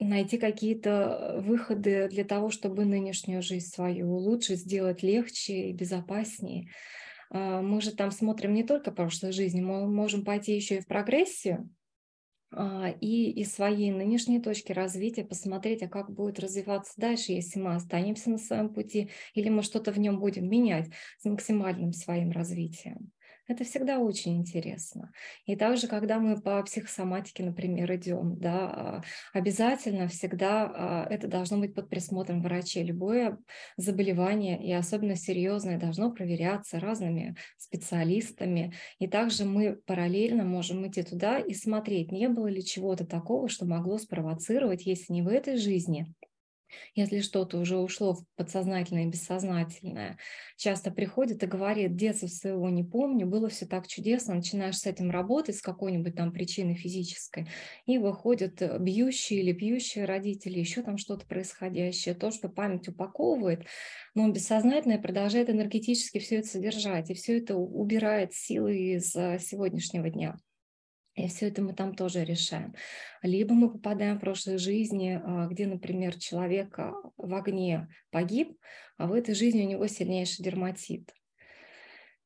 найти 0.00 0.38
какие-то 0.38 1.40
выходы 1.44 2.08
для 2.08 2.24
того, 2.24 2.50
чтобы 2.50 2.84
нынешнюю 2.84 3.42
жизнь 3.42 3.68
свою 3.68 4.10
улучшить, 4.12 4.58
сделать 4.58 5.04
легче 5.04 5.68
и 5.68 5.72
безопаснее. 5.72 6.68
А, 7.30 7.62
мы 7.62 7.80
же 7.80 7.94
там 7.94 8.10
смотрим 8.10 8.54
не 8.54 8.64
только 8.64 8.90
прошлой 8.90 9.30
жизни, 9.30 9.60
мы 9.60 9.86
можем 9.86 10.24
пойти 10.24 10.56
еще 10.56 10.78
и 10.78 10.80
в 10.80 10.88
прогрессию, 10.88 11.70
и 13.00 13.30
из 13.32 13.52
своей 13.54 13.90
нынешней 13.90 14.40
точки 14.40 14.72
развития 14.72 15.24
посмотреть, 15.24 15.82
а 15.82 15.88
как 15.88 16.10
будет 16.10 16.38
развиваться 16.38 16.92
дальше, 16.96 17.32
если 17.32 17.58
мы 17.58 17.74
останемся 17.74 18.30
на 18.30 18.38
своем 18.38 18.72
пути, 18.72 19.10
или 19.34 19.48
мы 19.48 19.62
что-то 19.62 19.92
в 19.92 19.98
нем 19.98 20.20
будем 20.20 20.48
менять 20.48 20.90
с 21.18 21.24
максимальным 21.24 21.92
своим 21.92 22.30
развитием. 22.30 23.10
Это 23.48 23.62
всегда 23.62 23.98
очень 24.00 24.38
интересно. 24.38 25.12
И 25.44 25.54
также, 25.54 25.86
когда 25.86 26.18
мы 26.18 26.40
по 26.40 26.60
психосоматике, 26.64 27.44
например, 27.44 27.94
идем, 27.94 28.36
да, 28.38 28.58
а, 28.58 29.02
обязательно 29.32 30.08
всегда 30.08 30.64
а, 30.64 31.06
это 31.08 31.28
должно 31.28 31.58
быть 31.58 31.72
под 31.72 31.88
присмотром 31.88 32.42
врачей. 32.42 32.82
Любое 32.82 33.38
заболевание, 33.76 34.60
и 34.60 34.72
особенно 34.72 35.14
серьезное, 35.14 35.78
должно 35.78 36.10
проверяться 36.10 36.80
разными 36.80 37.36
специалистами. 37.56 38.74
И 38.98 39.06
также 39.06 39.44
мы 39.44 39.76
параллельно 39.86 40.44
можем 40.44 40.86
идти 40.88 41.04
туда 41.04 41.38
и 41.38 41.54
смотреть, 41.54 42.10
не 42.10 42.28
было 42.28 42.48
ли 42.48 42.64
чего-то 42.64 43.06
такого, 43.06 43.48
что 43.48 43.64
могло 43.64 43.98
спровоцировать, 43.98 44.86
если 44.86 45.12
не 45.12 45.22
в 45.22 45.28
этой 45.28 45.56
жизни, 45.56 46.12
если 46.94 47.20
что-то 47.20 47.58
уже 47.58 47.76
ушло 47.76 48.14
в 48.14 48.24
подсознательное 48.36 49.04
и 49.04 49.08
бессознательное, 49.08 50.18
часто 50.56 50.90
приходит 50.90 51.42
и 51.42 51.46
говорит, 51.46 51.96
детства 51.96 52.26
своего 52.26 52.68
не 52.68 52.84
помню, 52.84 53.26
было 53.26 53.48
все 53.48 53.66
так 53.66 53.86
чудесно, 53.86 54.34
начинаешь 54.34 54.78
с 54.78 54.86
этим 54.86 55.10
работать, 55.10 55.56
с 55.56 55.62
какой-нибудь 55.62 56.14
там 56.14 56.32
причиной 56.32 56.74
физической, 56.74 57.48
и 57.86 57.98
выходят 57.98 58.60
э, 58.62 58.78
бьющие 58.78 59.40
или 59.40 59.52
пьющие 59.52 60.04
родители, 60.04 60.58
еще 60.58 60.82
там 60.82 60.98
что-то 60.98 61.26
происходящее, 61.26 62.14
то, 62.14 62.30
что 62.30 62.48
память 62.48 62.88
упаковывает, 62.88 63.66
но 64.14 64.28
бессознательное 64.30 64.98
продолжает 64.98 65.50
энергетически 65.50 66.18
все 66.18 66.36
это 66.36 66.48
содержать, 66.48 67.10
и 67.10 67.14
все 67.14 67.38
это 67.38 67.56
убирает 67.56 68.32
силы 68.32 68.76
из 68.76 69.14
э, 69.14 69.38
сегодняшнего 69.38 70.08
дня. 70.10 70.36
И 71.16 71.28
все 71.28 71.48
это 71.48 71.62
мы 71.62 71.72
там 71.72 71.94
тоже 71.94 72.24
решаем. 72.24 72.74
Либо 73.22 73.54
мы 73.54 73.70
попадаем 73.70 74.18
в 74.18 74.20
прошлые 74.20 74.58
жизни, 74.58 75.18
а, 75.22 75.46
где, 75.46 75.66
например, 75.66 76.18
человек 76.18 76.78
а, 76.78 76.92
в 77.16 77.34
огне 77.34 77.88
погиб, 78.10 78.58
а 78.98 79.06
в 79.06 79.14
этой 79.14 79.34
жизни 79.34 79.64
у 79.64 79.68
него 79.68 79.86
сильнейший 79.86 80.44
дерматит. 80.44 81.14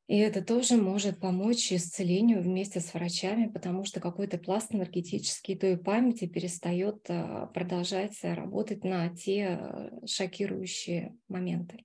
И 0.09 0.19
это 0.19 0.45
тоже 0.45 0.77
может 0.77 1.21
помочь 1.21 1.73
исцелению 1.73 2.43
вместе 2.43 2.81
с 2.81 2.93
врачами, 2.93 3.47
потому 3.47 3.85
что 3.85 4.01
какой-то 4.01 4.39
пласт 4.39 4.75
энергетический 4.75 5.57
той 5.57 5.79
памяти 5.79 6.27
перестает 6.27 7.09
а, 7.09 7.47
продолжать 7.47 8.19
работать 8.25 8.83
на 8.83 9.09
те 9.15 9.93
шокирующие 10.05 11.17
моменты. 11.29 11.85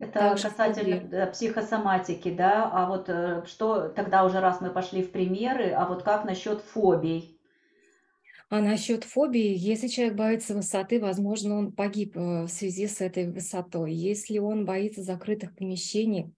Это 0.00 0.18
Также 0.18 0.44
касательно 0.44 1.00
да, 1.08 1.26
психосоматики, 1.26 2.30
да, 2.30 2.70
а 2.72 2.86
вот 2.86 3.10
э, 3.10 3.44
что 3.44 3.90
тогда 3.90 4.24
уже 4.24 4.40
раз 4.40 4.62
мы 4.62 4.70
пошли 4.70 5.02
в 5.02 5.12
примеры, 5.12 5.72
а 5.72 5.86
вот 5.86 6.02
как 6.02 6.24
насчет 6.24 6.62
фобий? 6.62 7.38
А 8.48 8.62
насчет 8.62 9.04
фобии, 9.04 9.54
если 9.54 9.88
человек 9.88 10.16
боится 10.16 10.54
высоты, 10.54 11.00
возможно, 11.00 11.58
он 11.58 11.72
погиб 11.72 12.16
э, 12.16 12.44
в 12.44 12.48
связи 12.48 12.86
с 12.86 13.02
этой 13.02 13.30
высотой. 13.30 13.92
Если 13.92 14.38
он 14.38 14.64
боится 14.64 15.02
закрытых 15.02 15.54
помещений, 15.54 16.32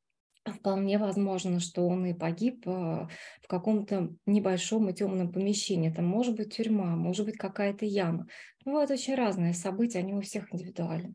вполне 0.45 0.99
возможно, 0.99 1.61
что 1.61 1.87
он 1.87 2.05
и 2.05 2.15
погиб 2.15 2.67
э, 2.67 2.71
в 2.71 3.47
каком-то 3.47 4.11
небольшом 4.27 4.91
и 4.91 4.93
темном 4.93 5.31
помещении. 5.31 5.89
Это 5.89 6.03
может 6.03 6.35
быть 6.35 6.57
тюрьма, 6.57 6.97
может 6.97 7.27
быть 7.27 7.37
какая-то 7.37 7.87
яма. 7.87 8.27
Бывают 8.65 8.91
очень 8.91 9.15
разные 9.15 9.55
события, 9.55 10.01
они 10.01 10.15
у 10.15 10.21
всех 10.21 10.53
индивидуальны. 10.53 11.15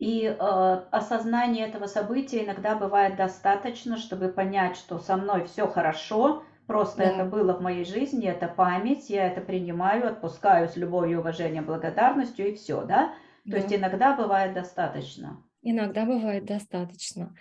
И 0.00 0.24
э, 0.24 0.34
осознание 0.90 1.68
этого 1.68 1.84
события 1.84 2.42
иногда 2.42 2.74
бывает 2.74 3.16
достаточно, 3.16 3.98
чтобы 3.98 4.28
понять, 4.28 4.76
что 4.76 4.98
со 4.98 5.18
мной 5.18 5.44
все 5.44 5.68
хорошо, 5.68 6.42
просто 6.66 6.98
да. 6.98 7.04
это 7.04 7.24
было 7.26 7.52
в 7.52 7.60
моей 7.60 7.84
жизни, 7.84 8.26
это 8.26 8.48
память, 8.48 9.10
я 9.10 9.26
это 9.26 9.42
принимаю, 9.42 10.08
отпускаю 10.08 10.70
с 10.70 10.76
любовью, 10.76 11.20
уважением, 11.20 11.66
благодарностью 11.66 12.48
и 12.48 12.54
все, 12.54 12.82
да? 12.86 13.08
То 13.44 13.50
да. 13.50 13.56
есть 13.58 13.74
иногда 13.74 14.16
бывает 14.16 14.54
достаточно. 14.54 15.44
Иногда 15.60 16.06
бывает 16.06 16.46
достаточно. 16.46 17.34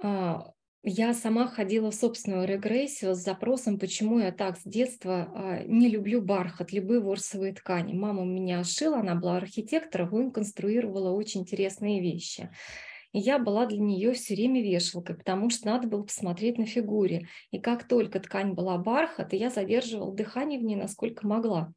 А, 0.00 0.44
я 0.88 1.14
сама 1.14 1.48
ходила 1.48 1.90
в 1.90 1.94
собственную 1.94 2.46
регрессию 2.46 3.14
с 3.14 3.18
запросом, 3.18 3.78
почему 3.78 4.20
я 4.20 4.30
так 4.30 4.56
с 4.56 4.62
детства 4.62 5.32
а, 5.34 5.64
не 5.64 5.88
люблю 5.88 6.22
бархат, 6.22 6.72
любые 6.72 7.00
ворсовые 7.00 7.52
ткани. 7.52 7.92
Мама 7.92 8.22
у 8.22 8.24
меня 8.24 8.62
шила, 8.62 9.00
она 9.00 9.16
была 9.16 9.36
архитектором, 9.36 10.28
и 10.28 10.32
конструировала 10.32 11.10
очень 11.10 11.40
интересные 11.40 12.00
вещи. 12.00 12.50
И 13.12 13.18
я 13.18 13.40
была 13.40 13.66
для 13.66 13.80
нее 13.80 14.12
все 14.12 14.34
время 14.34 14.62
вешалкой, 14.62 15.16
потому 15.16 15.50
что 15.50 15.66
надо 15.66 15.88
было 15.88 16.04
посмотреть 16.04 16.56
на 16.56 16.66
фигуре. 16.66 17.26
И 17.50 17.58
как 17.58 17.88
только 17.88 18.20
ткань 18.20 18.52
была 18.52 18.78
бархат, 18.78 19.32
я 19.32 19.50
задерживала 19.50 20.14
дыхание 20.14 20.60
в 20.60 20.62
ней, 20.62 20.76
насколько 20.76 21.26
могла. 21.26 21.72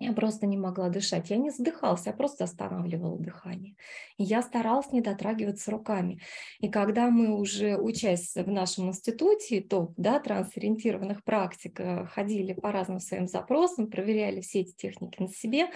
Я 0.00 0.12
просто 0.12 0.46
не 0.46 0.56
могла 0.56 0.90
дышать. 0.90 1.28
Я 1.30 1.36
не 1.36 1.50
задыхалась, 1.50 2.06
я 2.06 2.12
просто 2.12 2.44
останавливала 2.44 3.18
дыхание. 3.18 3.74
И 4.16 4.22
я 4.22 4.42
старалась 4.42 4.92
не 4.92 5.00
дотрагиваться 5.00 5.72
руками. 5.72 6.20
И 6.60 6.68
когда 6.68 7.10
мы 7.10 7.36
уже, 7.36 7.76
учась 7.76 8.34
в 8.34 8.48
нашем 8.48 8.88
институте, 8.88 9.60
топ 9.60 9.94
да, 9.96 10.20
трансориентированных 10.20 11.24
практик, 11.24 11.80
э, 11.80 12.06
ходили 12.06 12.52
по 12.52 12.70
разным 12.70 13.00
своим 13.00 13.26
запросам, 13.26 13.90
проверяли 13.90 14.40
все 14.40 14.60
эти 14.60 14.72
техники 14.74 15.20
на 15.20 15.28
себе, 15.28 15.66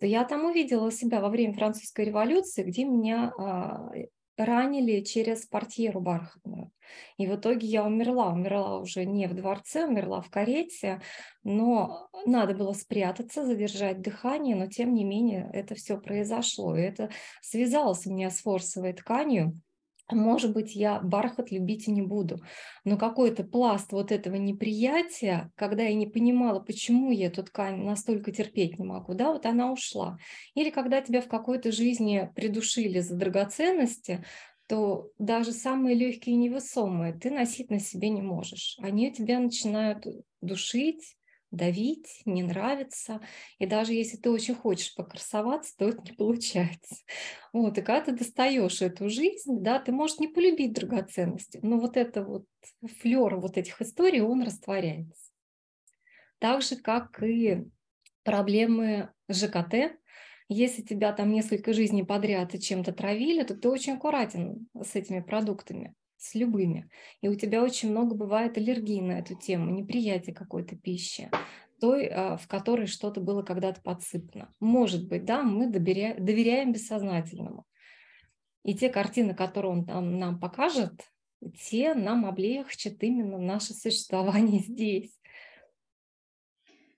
то 0.00 0.06
я 0.06 0.24
там 0.24 0.44
увидела 0.44 0.90
себя 0.92 1.20
во 1.20 1.30
время 1.30 1.54
французской 1.54 2.06
революции, 2.06 2.64
где 2.64 2.84
меня 2.84 3.32
а, 3.38 3.90
ранили 4.36 5.00
через 5.00 5.46
портьеру 5.46 6.00
бархатную. 6.00 6.70
И 7.16 7.26
в 7.26 7.36
итоге 7.36 7.66
я 7.66 7.84
умерла. 7.84 8.32
Умерла 8.32 8.78
уже 8.78 9.04
не 9.04 9.26
в 9.26 9.34
дворце, 9.34 9.86
умерла 9.86 10.20
в 10.20 10.30
карете, 10.30 11.00
но 11.42 12.08
надо 12.26 12.54
было 12.54 12.72
спрятаться, 12.72 13.44
задержать 13.44 14.00
дыхание, 14.00 14.56
но 14.56 14.66
тем 14.66 14.94
не 14.94 15.04
менее 15.04 15.48
это 15.52 15.74
все 15.74 15.98
произошло. 15.98 16.76
И 16.76 16.82
это 16.82 17.10
связалось 17.40 18.06
у 18.06 18.12
меня 18.12 18.30
с 18.30 18.40
форсовой 18.40 18.92
тканью, 18.92 19.60
может 20.10 20.52
быть, 20.52 20.74
я 20.74 21.00
бархат 21.00 21.50
любить 21.50 21.88
и 21.88 21.92
не 21.92 22.02
буду, 22.02 22.40
но 22.84 22.96
какой-то 22.96 23.44
пласт 23.44 23.92
вот 23.92 24.12
этого 24.12 24.36
неприятия, 24.36 25.50
когда 25.54 25.84
я 25.84 25.94
не 25.94 26.06
понимала, 26.06 26.60
почему 26.60 27.10
я 27.10 27.26
эту 27.26 27.44
ткань 27.44 27.84
настолько 27.84 28.32
терпеть 28.32 28.78
не 28.78 28.84
могу, 28.84 29.14
да, 29.14 29.32
вот 29.32 29.46
она 29.46 29.72
ушла. 29.72 30.18
Или 30.54 30.70
когда 30.70 31.00
тебя 31.00 31.20
в 31.20 31.28
какой-то 31.28 31.72
жизни 31.72 32.30
придушили 32.34 33.00
за 33.00 33.16
драгоценности, 33.16 34.24
то 34.68 35.10
даже 35.18 35.52
самые 35.52 35.94
легкие 35.94 36.34
и 36.34 36.38
невесомые 36.38 37.12
ты 37.12 37.30
носить 37.30 37.70
на 37.70 37.78
себе 37.78 38.08
не 38.08 38.22
можешь. 38.22 38.76
Они 38.80 39.12
тебя 39.12 39.38
начинают 39.38 40.06
душить, 40.40 41.16
давить, 41.52 42.22
не 42.24 42.42
нравится. 42.42 43.20
И 43.58 43.66
даже 43.66 43.92
если 43.92 44.16
ты 44.16 44.30
очень 44.30 44.54
хочешь 44.54 44.94
покрасоваться, 44.94 45.76
то 45.76 45.88
это 45.88 46.02
не 46.02 46.12
получается. 46.16 46.96
Вот, 47.52 47.78
и 47.78 47.82
когда 47.82 48.06
ты 48.06 48.12
достаешь 48.12 48.82
эту 48.82 49.08
жизнь, 49.08 49.60
да, 49.60 49.78
ты 49.78 49.92
можешь 49.92 50.18
не 50.18 50.28
полюбить 50.28 50.72
драгоценности, 50.72 51.60
но 51.62 51.78
вот 51.78 51.96
это 51.96 52.24
вот 52.24 52.46
флер 53.00 53.36
вот 53.36 53.56
этих 53.56 53.80
историй, 53.80 54.20
он 54.20 54.42
растворяется. 54.42 55.30
Так 56.38 56.62
же, 56.62 56.76
как 56.76 57.22
и 57.22 57.64
проблемы 58.24 59.10
ЖКТ, 59.30 59.96
если 60.48 60.82
тебя 60.82 61.12
там 61.12 61.30
несколько 61.30 61.72
жизней 61.72 62.02
подряд 62.02 62.54
и 62.54 62.60
чем-то 62.60 62.92
травили, 62.92 63.44
то 63.44 63.54
ты 63.54 63.68
очень 63.68 63.94
аккуратен 63.94 64.66
с 64.74 64.96
этими 64.96 65.20
продуктами 65.20 65.94
с 66.22 66.34
любыми. 66.34 66.88
И 67.20 67.28
у 67.28 67.34
тебя 67.34 67.62
очень 67.62 67.90
много 67.90 68.14
бывает 68.14 68.56
аллергии 68.56 69.00
на 69.00 69.18
эту 69.18 69.34
тему, 69.34 69.70
неприятие 69.70 70.34
какой-то 70.34 70.76
пищи, 70.76 71.30
той, 71.80 72.06
а, 72.06 72.36
в 72.36 72.46
которой 72.46 72.86
что-то 72.86 73.20
было 73.20 73.42
когда-то 73.42 73.82
подсыпано. 73.82 74.54
Может 74.60 75.08
быть, 75.08 75.24
да, 75.24 75.42
мы 75.42 75.68
доверяем, 75.68 76.24
доверяем 76.24 76.72
бессознательному. 76.72 77.66
И 78.62 78.74
те 78.74 78.88
картины, 78.88 79.34
которые 79.34 79.72
он 79.72 79.84
там 79.84 80.18
нам 80.18 80.38
покажет, 80.38 80.92
те 81.68 81.94
нам 81.94 82.24
облегчат 82.24 82.94
именно 83.00 83.38
наше 83.38 83.74
существование 83.74 84.60
здесь. 84.66 85.18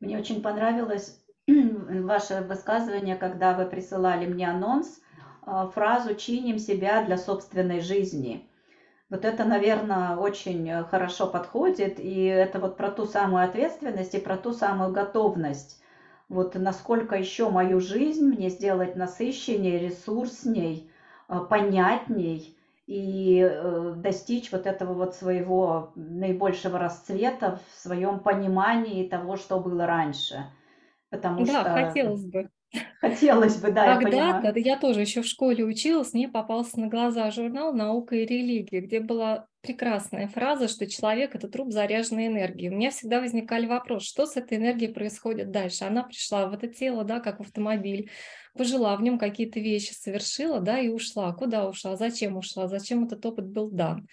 Мне 0.00 0.18
очень 0.18 0.42
понравилось 0.42 1.24
ваше 1.46 2.42
высказывание, 2.42 3.16
когда 3.16 3.54
вы 3.56 3.64
присылали 3.64 4.26
мне 4.26 4.50
анонс, 4.50 5.00
а, 5.46 5.68
фразу 5.68 6.14
«чиним 6.14 6.58
себя 6.58 7.02
для 7.04 7.16
собственной 7.16 7.80
жизни». 7.80 8.48
Вот 9.10 9.24
это, 9.24 9.44
наверное, 9.44 10.16
очень 10.16 10.84
хорошо 10.84 11.26
подходит, 11.26 12.00
и 12.00 12.24
это 12.24 12.58
вот 12.58 12.76
про 12.76 12.90
ту 12.90 13.04
самую 13.04 13.44
ответственность 13.44 14.14
и 14.14 14.20
про 14.20 14.36
ту 14.36 14.52
самую 14.52 14.92
готовность. 14.92 15.82
Вот 16.28 16.54
насколько 16.54 17.14
еще 17.14 17.50
мою 17.50 17.80
жизнь 17.80 18.26
мне 18.26 18.48
сделать 18.48 18.96
насыщеннее, 18.96 19.78
ресурсней, 19.78 20.90
а, 21.28 21.40
понятней 21.40 22.56
и 22.86 23.40
э, 23.40 23.94
достичь 23.96 24.52
вот 24.52 24.66
этого 24.66 24.94
вот 24.94 25.14
своего 25.14 25.92
наибольшего 25.94 26.78
расцвета 26.78 27.60
в 27.68 27.80
своем 27.80 28.20
понимании 28.20 29.08
того, 29.08 29.36
что 29.36 29.58
было 29.58 29.86
раньше. 29.86 30.44
Потому 31.10 31.46
да, 31.46 31.60
что... 31.60 31.72
хотелось 31.72 32.24
бы. 32.24 32.50
Хотелось 33.00 33.56
бы, 33.56 33.70
да, 33.70 33.96
Когда-то, 33.96 34.58
я, 34.58 34.74
я 34.74 34.78
тоже 34.78 35.00
еще 35.00 35.22
в 35.22 35.26
школе 35.26 35.64
училась, 35.64 36.12
мне 36.12 36.28
попался 36.28 36.80
на 36.80 36.88
глаза 36.88 37.30
журнал 37.30 37.72
«Наука 37.72 38.16
и 38.16 38.26
религия», 38.26 38.80
где 38.80 39.00
была 39.00 39.46
прекрасная 39.60 40.28
фраза, 40.28 40.68
что 40.68 40.86
человек– 40.86 41.34
это 41.36 41.48
труп 41.48 41.72
заряженной 41.72 42.26
энергии. 42.26 42.68
У 42.68 42.74
меня 42.74 42.90
всегда 42.90 43.20
возникали 43.20 43.66
вопросы, 43.66 44.06
что 44.06 44.26
с 44.26 44.36
этой 44.36 44.58
энергией 44.58 44.92
происходит 44.92 45.50
дальше. 45.50 45.84
Она 45.84 46.02
пришла 46.02 46.46
в 46.46 46.54
это 46.54 46.68
тело, 46.68 47.04
да, 47.04 47.20
как 47.20 47.38
в 47.38 47.42
автомобиль, 47.42 48.10
пожила 48.56 48.96
в 48.96 49.02
нем 49.02 49.18
какие-то 49.18 49.60
вещи, 49.60 49.92
совершила, 49.92 50.60
да, 50.60 50.78
и 50.78 50.88
ушла. 50.88 51.32
Куда 51.32 51.68
ушла? 51.68 51.96
Зачем 51.96 52.36
ушла? 52.36 52.68
Зачем 52.68 53.04
этот 53.04 53.24
опыт 53.24 53.46
был 53.46 53.70
дан? 53.70 54.06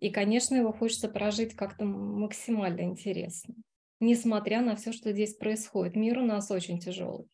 И, 0.00 0.10
конечно, 0.10 0.54
его 0.54 0.72
хочется 0.72 1.08
прожить 1.08 1.54
как-то 1.54 1.84
максимально 1.84 2.82
интересно 2.82 3.54
несмотря 4.02 4.60
на 4.60 4.76
все, 4.76 4.92
что 4.92 5.12
здесь 5.12 5.34
происходит. 5.34 5.96
Мир 5.96 6.18
у 6.18 6.22
нас 6.22 6.50
очень 6.50 6.78
тяжелый. 6.78 7.30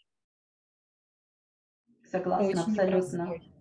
Согласна, 2.11 2.47
очень 2.47 2.59
абсолютно. 2.59 3.23
Непростой. 3.23 3.53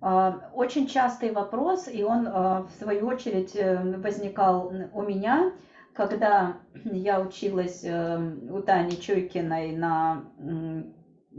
А, 0.00 0.50
очень 0.54 0.86
частый 0.86 1.32
вопрос, 1.32 1.88
и 1.88 2.02
он, 2.02 2.26
а, 2.26 2.62
в 2.62 2.70
свою 2.70 3.06
очередь, 3.06 3.54
э, 3.54 3.98
возникал 3.98 4.72
у 4.94 5.02
меня, 5.02 5.52
когда 5.92 6.56
я 6.84 7.20
училась 7.20 7.84
э, 7.84 8.18
у 8.50 8.62
Тани 8.62 8.98
Чуйкиной 8.98 9.76
на 9.76 10.24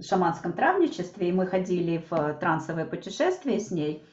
шаманском 0.02 0.54
травничестве, 0.54 1.30
и 1.30 1.32
мы 1.32 1.48
ходили 1.48 2.06
в 2.10 2.34
трансовое 2.36 2.86
путешествие 2.86 3.60
с 3.60 3.72
ней, 3.72 4.04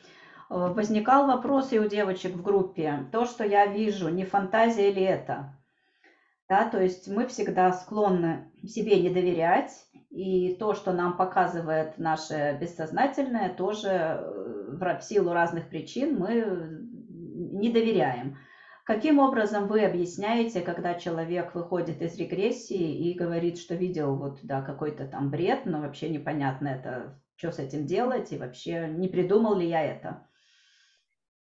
э, 0.49 0.55
возникал 0.55 1.27
вопрос 1.27 1.73
и 1.73 1.79
у 1.79 1.87
девочек 1.87 2.35
в 2.35 2.43
группе, 2.43 3.07
то, 3.13 3.27
что 3.27 3.45
я 3.45 3.67
вижу, 3.67 4.09
не 4.09 4.25
фантазия 4.25 4.91
ли 4.91 5.03
это? 5.03 5.58
Да, 6.49 6.69
то 6.69 6.83
есть 6.83 7.09
мы 7.09 7.27
всегда 7.27 7.73
склонны 7.73 8.51
себе 8.67 9.01
не 9.01 9.11
доверять, 9.11 9.87
и 10.11 10.57
то, 10.57 10.73
что 10.75 10.93
нам 10.93 11.17
показывает 11.19 11.99
наше 11.99 12.57
бессознательное, 12.59 13.51
тоже 13.55 13.89
э, 13.89 14.77
в 14.81 15.01
силу 15.03 15.33
разных 15.35 15.69
причин 15.69 16.19
мы 16.19 16.87
не 17.53 17.71
доверяем. 17.71 18.39
Каким 18.85 19.19
образом 19.19 19.67
вы 19.69 19.85
объясняете, 19.85 20.63
когда 20.63 20.95
человек 20.95 21.55
выходит 21.55 22.01
из 22.01 22.17
регрессии 22.17 23.11
и 23.11 23.15
говорит, 23.15 23.59
что 23.59 23.75
видел 23.75 24.17
вот 24.17 24.39
да, 24.43 24.63
какой-то 24.63 25.07
там 25.07 25.31
бред, 25.31 25.67
но 25.67 25.83
вообще 25.83 26.09
непонятно 26.09 26.69
это, 26.69 27.21
что 27.37 27.53
с 27.53 27.59
этим 27.59 27.85
делать, 27.85 28.33
и 28.33 28.39
вообще 28.39 28.89
не 28.89 29.09
придумал 29.09 29.57
ли 29.57 29.69
я 29.69 29.83
это? 29.83 30.28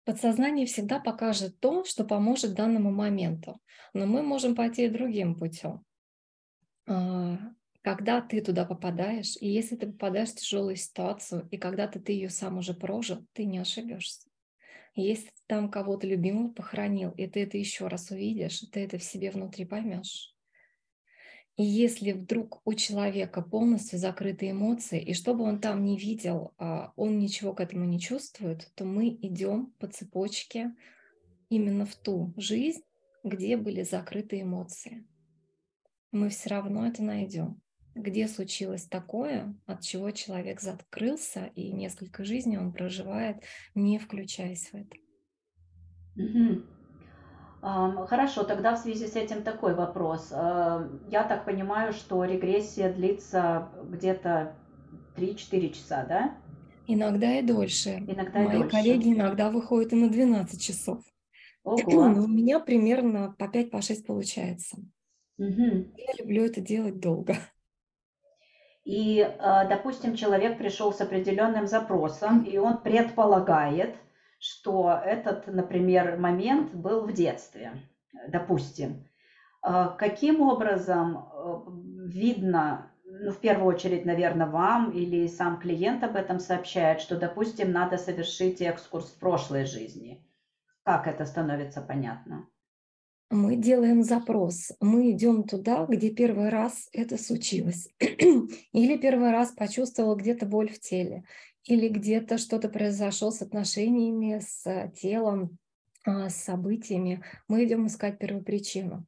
Подсознание 0.04 0.66
всегда 0.66 1.00
покажет 1.00 1.58
то, 1.60 1.84
что 1.84 2.04
поможет 2.04 2.54
данному 2.54 2.90
моменту, 2.90 3.60
но 3.94 4.06
мы 4.06 4.22
можем 4.22 4.54
пойти 4.54 4.88
другим 4.88 5.34
путем. 5.34 5.82
А, 6.86 7.38
когда 7.80 8.20
ты 8.20 8.42
туда 8.42 8.66
попадаешь, 8.66 9.36
и 9.40 9.48
если 9.48 9.76
ты 9.76 9.86
попадаешь 9.86 10.30
в 10.30 10.36
тяжелую 10.36 10.76
ситуацию, 10.76 11.48
и 11.50 11.56
когда-то 11.56 12.00
ты 12.00 12.12
ее 12.12 12.28
сам 12.28 12.58
уже 12.58 12.74
прожил, 12.74 13.26
ты 13.32 13.46
не 13.46 13.58
ошибешься. 13.58 14.28
Если 14.94 15.26
ты 15.26 15.42
там 15.46 15.70
кого-то 15.70 16.06
любимого 16.06 16.52
похоронил, 16.52 17.10
и 17.12 17.26
ты 17.26 17.42
это 17.42 17.56
еще 17.56 17.88
раз 17.88 18.10
увидишь, 18.10 18.60
ты 18.72 18.80
это 18.80 18.98
в 18.98 19.02
себе 19.02 19.30
внутри 19.30 19.64
поймешь. 19.64 20.33
И 21.56 21.62
если 21.62 22.12
вдруг 22.12 22.60
у 22.64 22.74
человека 22.74 23.40
полностью 23.40 23.98
закрыты 23.98 24.50
эмоции, 24.50 25.00
и 25.00 25.14
что 25.14 25.34
бы 25.34 25.44
он 25.44 25.60
там 25.60 25.84
не 25.84 25.96
видел, 25.96 26.52
а, 26.58 26.92
он 26.96 27.18
ничего 27.18 27.54
к 27.54 27.60
этому 27.60 27.84
не 27.84 28.00
чувствует, 28.00 28.72
то 28.74 28.84
мы 28.84 29.08
идем 29.08 29.72
по 29.78 29.86
цепочке 29.86 30.74
именно 31.50 31.86
в 31.86 31.94
ту 31.94 32.34
жизнь, 32.36 32.82
где 33.22 33.56
были 33.56 33.84
закрыты 33.84 34.40
эмоции. 34.40 35.06
Мы 36.10 36.28
все 36.28 36.50
равно 36.50 36.86
это 36.86 37.02
найдем. 37.04 37.60
Где 37.94 38.26
случилось 38.26 38.86
такое, 38.86 39.54
от 39.66 39.80
чего 39.82 40.10
человек 40.10 40.60
закрылся, 40.60 41.52
и 41.54 41.70
несколько 41.70 42.24
жизней 42.24 42.58
он 42.58 42.72
проживает, 42.72 43.42
не 43.76 44.00
включаясь 44.00 44.70
в 44.70 44.74
это. 44.74 44.96
Угу. 46.16 46.73
Хорошо, 47.64 48.44
тогда 48.44 48.76
в 48.76 48.78
связи 48.78 49.06
с 49.06 49.16
этим 49.16 49.42
такой 49.42 49.74
вопрос. 49.74 50.28
А, 50.32 50.86
я 51.08 51.24
так 51.24 51.46
понимаю, 51.46 51.94
что 51.94 52.22
регрессия 52.24 52.92
длится 52.92 53.70
где-то 53.84 54.54
3-4 55.16 55.70
часа, 55.70 56.04
да? 56.04 56.36
Иногда 56.86 57.38
и 57.38 57.42
дольше. 57.42 58.04
Иногда 58.06 58.40
Мои 58.40 58.56
и 58.56 58.58
дольше. 58.58 58.70
коллеги 58.70 59.14
иногда 59.14 59.50
выходят 59.50 59.94
и 59.94 59.96
на 59.96 60.10
12 60.10 60.60
часов. 60.60 61.02
Ого. 61.62 62.08
Но 62.08 62.24
у 62.24 62.28
меня 62.28 62.60
примерно 62.60 63.34
по 63.38 63.44
5-6 63.44 64.02
по 64.02 64.08
получается. 64.08 64.76
Угу. 65.38 65.94
Я 65.96 66.12
люблю 66.18 66.44
это 66.44 66.60
делать 66.60 67.00
долго. 67.00 67.36
И, 68.84 69.22
а, 69.38 69.64
допустим, 69.64 70.14
человек 70.14 70.58
пришел 70.58 70.92
с 70.92 71.00
определенным 71.00 71.66
запросом, 71.66 72.42
и 72.42 72.58
он 72.58 72.76
предполагает, 72.82 73.96
что 74.44 75.00
этот, 75.02 75.46
например, 75.46 76.18
момент 76.18 76.74
был 76.74 77.06
в 77.06 77.12
детстве, 77.14 77.72
допустим. 78.28 79.08
А 79.62 79.88
каким 79.88 80.42
образом 80.42 81.16
э, 81.16 81.54
видно, 82.08 82.92
ну, 83.06 83.30
в 83.30 83.38
первую 83.38 83.74
очередь, 83.74 84.04
наверное, 84.04 84.46
вам 84.46 84.90
или 84.90 85.26
сам 85.28 85.58
клиент 85.58 86.04
об 86.04 86.16
этом 86.16 86.40
сообщает, 86.40 87.00
что, 87.00 87.18
допустим, 87.18 87.72
надо 87.72 87.96
совершить 87.96 88.60
экскурс 88.60 89.06
в 89.12 89.18
прошлой 89.18 89.64
жизни? 89.64 90.22
Как 90.82 91.06
это 91.06 91.24
становится 91.24 91.80
понятно? 91.80 92.46
Мы 93.30 93.56
делаем 93.56 94.02
запрос. 94.02 94.72
Мы 94.78 95.12
идем 95.12 95.44
туда, 95.44 95.86
где 95.88 96.10
первый 96.10 96.50
раз 96.50 96.90
это 96.92 97.16
случилось. 97.16 97.88
Или 97.98 98.98
первый 98.98 99.30
раз 99.30 99.52
почувствовал 99.52 100.16
где-то 100.16 100.44
боль 100.44 100.68
в 100.68 100.80
теле 100.80 101.24
или 101.64 101.88
где-то 101.88 102.38
что-то 102.38 102.68
произошло 102.68 103.30
с 103.30 103.42
отношениями, 103.42 104.40
с 104.40 104.92
телом, 105.00 105.58
а, 106.04 106.28
с 106.28 106.36
событиями, 106.36 107.24
мы 107.48 107.64
идем 107.64 107.86
искать 107.86 108.18
первопричину. 108.18 109.06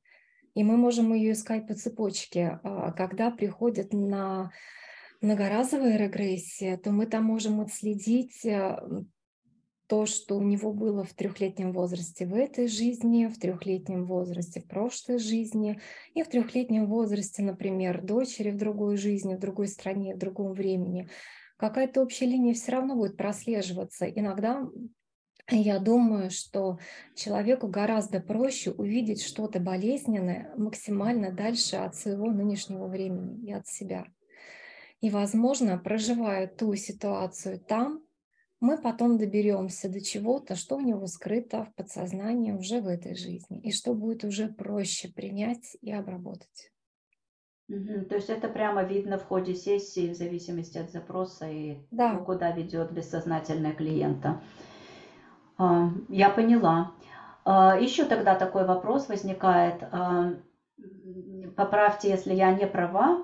И 0.55 0.65
мы 0.65 0.79
можем 0.79 1.13
ее 1.13 1.33
искать 1.33 1.69
по 1.69 1.75
цепочке. 1.75 2.59
А, 2.63 2.93
когда 2.93 3.31
приходит 3.31 3.93
на 3.93 4.51
многоразовая 5.21 5.99
регрессия, 5.99 6.79
то 6.79 6.93
мы 6.93 7.07
там 7.07 7.25
можем 7.25 7.61
отследить 7.61 8.45
э, 8.45 8.79
то, 9.87 10.07
что 10.07 10.37
у 10.37 10.43
него 10.43 10.73
было 10.73 11.05
в 11.05 11.15
трехлетнем 11.15 11.73
возрасте 11.73 12.27
в 12.27 12.35
этой 12.35 12.69
жизни, 12.69 13.27
в 13.27 13.39
трехлетнем 13.39 14.05
возрасте 14.05 14.61
в 14.61 14.67
прошлой 14.67 15.19
жизни 15.19 15.81
и 16.15 16.23
в 16.23 16.29
трехлетнем 16.29 16.87
возрасте, 16.87 17.43
например, 17.43 18.03
дочери 18.03 18.51
в 18.51 18.57
другой 18.57 18.97
жизни, 18.97 19.37
в 19.37 19.41
другой 19.41 19.69
стране, 19.69 20.15
в 20.15 20.19
другом 20.19 20.53
времени 20.53 21.09
какая-то 21.57 22.03
общая 22.03 22.27
линия 22.27 22.55
все 22.55 22.73
равно 22.73 22.95
будет 22.95 23.17
прослеживаться. 23.17 24.07
Иногда 24.07 24.67
я 25.49 25.79
думаю, 25.79 26.31
что 26.31 26.79
человеку 27.15 27.69
гораздо 27.69 28.21
проще 28.21 28.73
увидеть 28.73 29.23
что-то 29.23 29.61
болезненное 29.61 30.53
максимально 30.57 31.31
дальше 31.31 31.77
от 31.77 31.95
своего 31.95 32.31
нынешнего 32.31 32.87
времени 32.87 33.49
и 33.49 33.53
от 33.53 33.67
себя. 33.69 34.07
И, 35.01 35.11
возможно, 35.11 35.79
проживая 35.79 36.49
ту 36.49 36.75
ситуацию 36.75 37.61
там, 37.61 38.03
мы 38.59 38.79
потом 38.79 39.19
доберемся 39.19 39.89
до 39.89 40.01
чего-то, 40.01 40.57
что 40.57 40.77
у 40.77 40.81
него 40.81 41.07
скрыто 41.07 41.65
в 41.65 41.75
подсознании 41.75 42.53
уже 42.53 42.81
в 42.81 42.89
этой 42.89 43.15
жизни, 43.15 43.61
и 43.61 43.71
что 43.71 43.95
будет 43.95 44.25
уже 44.25 44.49
проще 44.49 45.13
принять 45.13 45.77
и 45.83 45.93
обработать. 45.93 46.73
Мгм. 47.69 48.05
То 48.05 48.15
есть 48.15 48.31
это 48.31 48.49
прямо 48.49 48.83
видно 48.85 49.19
в 49.19 49.25
ходе 49.25 49.55
сессии, 49.55 50.13
в 50.13 50.15
зависимости 50.15 50.79
от 50.79 50.91
запроса 50.91 51.49
и 51.49 51.77
Да. 51.91 52.13
ну, 52.13 52.25
куда 52.25 52.53
ведет 52.53 52.93
бессознательное 52.93 53.73
клиента. 53.73 54.41
А, 55.59 55.89
Я 56.09 56.31
поняла. 56.31 56.93
А, 57.45 57.77
Еще 57.77 58.05
тогда 58.05 58.35
такой 58.35 58.65
вопрос 58.65 59.09
возникает. 59.09 59.83
А, 59.93 60.33
Поправьте, 61.57 62.11
если 62.11 62.35
я 62.35 62.53
не 62.53 62.67
права. 62.67 63.23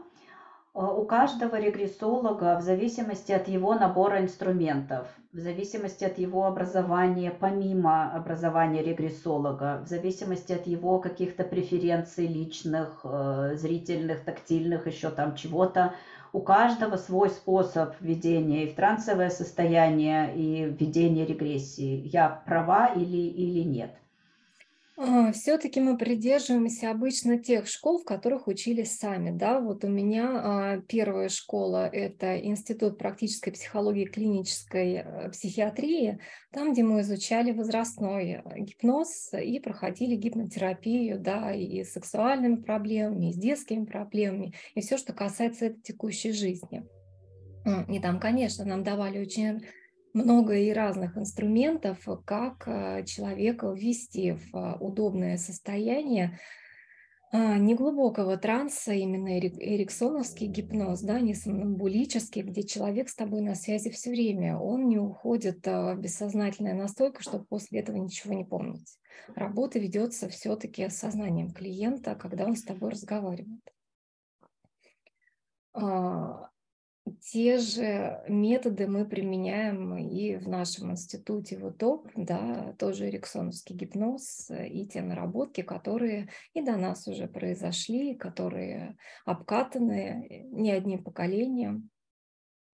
А, 0.75 0.91
у 0.91 1.05
каждого 1.05 1.57
регрессолога, 1.61 2.57
в 2.57 2.63
зависимости 2.63 3.31
от 3.33 3.47
его 3.47 3.75
набора 3.75 4.21
инструментов, 4.23 5.07
в 5.33 5.39
зависимости 5.39 6.05
от 6.05 6.17
его 6.17 6.47
образования, 6.47 7.31
помимо 7.31 8.11
образования 8.11 8.83
регрессолога, 8.83 9.83
в 9.85 9.89
зависимости 9.89 10.53
от 10.53 10.67
его 10.67 10.99
каких-то 10.99 11.45
преференций 11.45 12.27
личных, 12.27 13.01
э, 13.05 13.57
зрительных, 13.57 14.25
тактильных, 14.25 14.87
еще 14.87 15.11
там 15.11 15.35
чего-то, 15.35 15.95
у 16.33 16.41
каждого 16.41 16.97
свой 16.97 17.29
способ 17.29 17.95
введения 18.01 18.65
и 18.65 18.73
в 18.73 18.75
трансовое 18.75 19.29
состояние, 19.29 20.35
и 20.35 20.65
введения 20.65 21.27
регрессии. 21.27 22.01
Я 22.09 22.31
права 22.47 22.87
или, 22.87 23.19
или 23.19 23.61
нет? 23.61 24.02
А, 25.05 25.33
Все-таки 25.33 25.81
мы 25.81 25.99
придерживаемся 25.99 26.93
обычно 26.93 27.37
тех 27.37 27.67
школ, 27.67 27.99
в 27.99 28.05
которых 28.05 28.47
учились 28.47 28.97
сами. 28.97 29.37
Да? 29.37 29.59
Вот 29.59 29.85
у 29.85 29.89
меня 29.89 30.31
а, 30.33 30.81
первая 30.87 31.29
школа– 31.29 31.89
это 31.89 32.39
Институт 32.39 32.99
практической 32.99 33.51
психологии 33.51 34.05
клинической 34.05 35.03
э, 35.05 35.31
психиатрии, 35.31 36.21
там, 36.53 36.73
где 36.73 36.85
мы 36.85 37.01
изучали 37.01 37.51
возрастной 37.51 38.43
э, 38.45 38.61
гипноз 38.61 39.33
и 39.35 39.59
проходили 39.59 40.15
гипнотерапию, 40.15 41.19
да, 41.19 41.53
и 41.53 41.83
с 41.83 41.93
сексуальными 41.95 42.63
проблемами, 42.63 43.31
и 43.31 43.33
с 43.33 43.37
детскими 43.37 43.85
проблемами, 43.85 44.55
и 44.77 44.81
все, 44.83 44.97
что 44.97 45.13
касается 45.13 45.67
этой 45.67 45.81
текущей 45.81 46.31
жизни. 46.31 46.85
И 47.89 48.01
там, 48.01 48.19
конечно, 48.19 48.65
нам 48.65 48.83
давали 48.83 49.21
очень 49.21 49.63
много 50.13 50.57
и 50.57 50.73
разных 50.73 51.17
инструментов, 51.17 52.07
как 52.25 52.67
э, 52.67 53.05
человека 53.05 53.73
ввести 53.73 54.33
в 54.33 54.55
э, 54.55 54.77
удобное 54.79 55.37
состояние 55.37 56.39
а, 57.35 57.57
неглубокого 57.57 58.37
транса, 58.37 58.93
именно 58.93 59.39
эриксоновский 59.39 60.49
гипноз, 60.49 61.01
да, 61.01 61.19
не 61.19 61.35
сомнамбулический, 61.35 62.43
где 62.43 62.63
человек 62.63 63.09
с 63.09 63.15
тобой 63.15 63.41
на 63.41 63.55
связи 63.55 63.89
все 63.89 64.11
время, 64.11 64.59
он 64.59 64.87
не 64.87 64.99
уходит 64.99 65.67
э, 65.67 65.95
в 65.95 65.99
бессознательное 65.99 66.75
настолько, 66.75 67.23
чтобы 67.23 67.47
после 67.47 67.81
этого 67.81 67.97
ничего 67.97 68.35
не 68.35 68.45
помнить. 68.45 68.99
Работа 69.35 69.79
ведется 69.79 70.29
все-таки 70.29 70.87
с 70.91 70.99
сознанием 70.99 71.53
клиента, 71.53 72.15
когда 72.17 72.45
он 72.45 72.55
с 72.55 72.65
тобой 72.65 72.91
разговаривает. 72.91 73.63
Те 77.21 77.59
же 77.59 78.23
методы 78.29 78.87
мы 78.87 79.05
применяем 79.05 79.97
и 79.97 80.37
в 80.37 80.49
нашем 80.49 80.93
институте 80.93 81.59
ВУТОП, 81.59 82.09
да, 82.15 82.75
тоже 82.79 83.09
эриксоновский 83.09 83.75
гипноз 83.75 84.51
и 84.51 84.87
те 84.87 85.03
наработки, 85.03 85.63
которые 85.63 86.29
и 86.55 86.63
до 86.63 86.77
нас 86.77 87.09
уже 87.09 87.27
произошли, 87.27 88.15
которые 88.15 88.97
обкатаны 89.25 90.47
не 90.53 90.71
одним 90.71 91.03
поколением, 91.03 91.91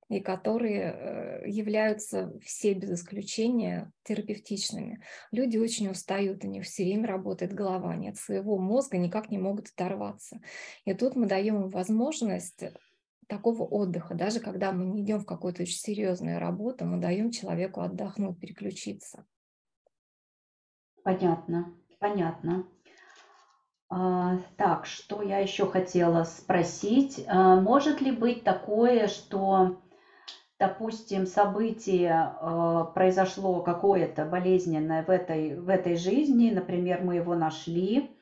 и 0.08 0.20
которые 0.20 0.92
э, 0.92 1.48
являются 1.48 2.32
все 2.42 2.72
без 2.72 2.92
исключения 2.92 3.92
терапевтичными. 4.04 5.02
Люди 5.30 5.58
очень 5.58 5.90
устают, 5.90 6.44
у 6.44 6.48
них 6.48 6.64
все 6.64 6.84
время 6.84 7.08
работает 7.08 7.52
голова, 7.52 7.94
нет 7.94 8.16
своего 8.16 8.58
мозга, 8.58 8.96
никак 8.96 9.30
не 9.30 9.38
могут 9.38 9.68
оторваться. 9.68 10.40
И 10.86 10.94
тут 10.94 11.14
мы 11.14 11.26
даем 11.26 11.62
им 11.62 11.68
возможность 11.68 12.64
такого 13.28 13.62
отдыха, 13.62 14.14
даже 14.14 14.40
когда 14.40 14.72
мы 14.72 14.84
не 14.84 15.02
идем 15.02 15.20
в 15.20 15.26
какую-то 15.26 15.62
очень 15.62 15.78
серьезную 15.78 16.38
работу, 16.40 16.84
мы 16.84 16.98
даем 16.98 17.30
человеку 17.30 17.82
отдохнуть, 17.82 18.40
переключиться. 18.40 19.24
Понятно, 21.04 21.74
понятно. 22.00 22.66
А, 23.90 24.38
так, 24.56 24.86
что 24.86 25.22
я 25.22 25.38
еще 25.38 25.66
хотела 25.66 26.24
спросить? 26.24 27.24
А, 27.26 27.60
может 27.60 28.00
ли 28.00 28.12
быть 28.12 28.44
такое, 28.44 29.08
что, 29.08 29.80
допустим, 30.58 31.26
событие 31.26 32.12
а, 32.12 32.84
произошло 32.84 33.62
какое-то 33.62 34.26
болезненное 34.26 35.04
в 35.04 35.10
этой, 35.10 35.58
в 35.58 35.68
этой 35.68 35.96
жизни, 35.96 36.50
например, 36.50 37.02
мы 37.02 37.16
его 37.16 37.34
нашли, 37.34 38.17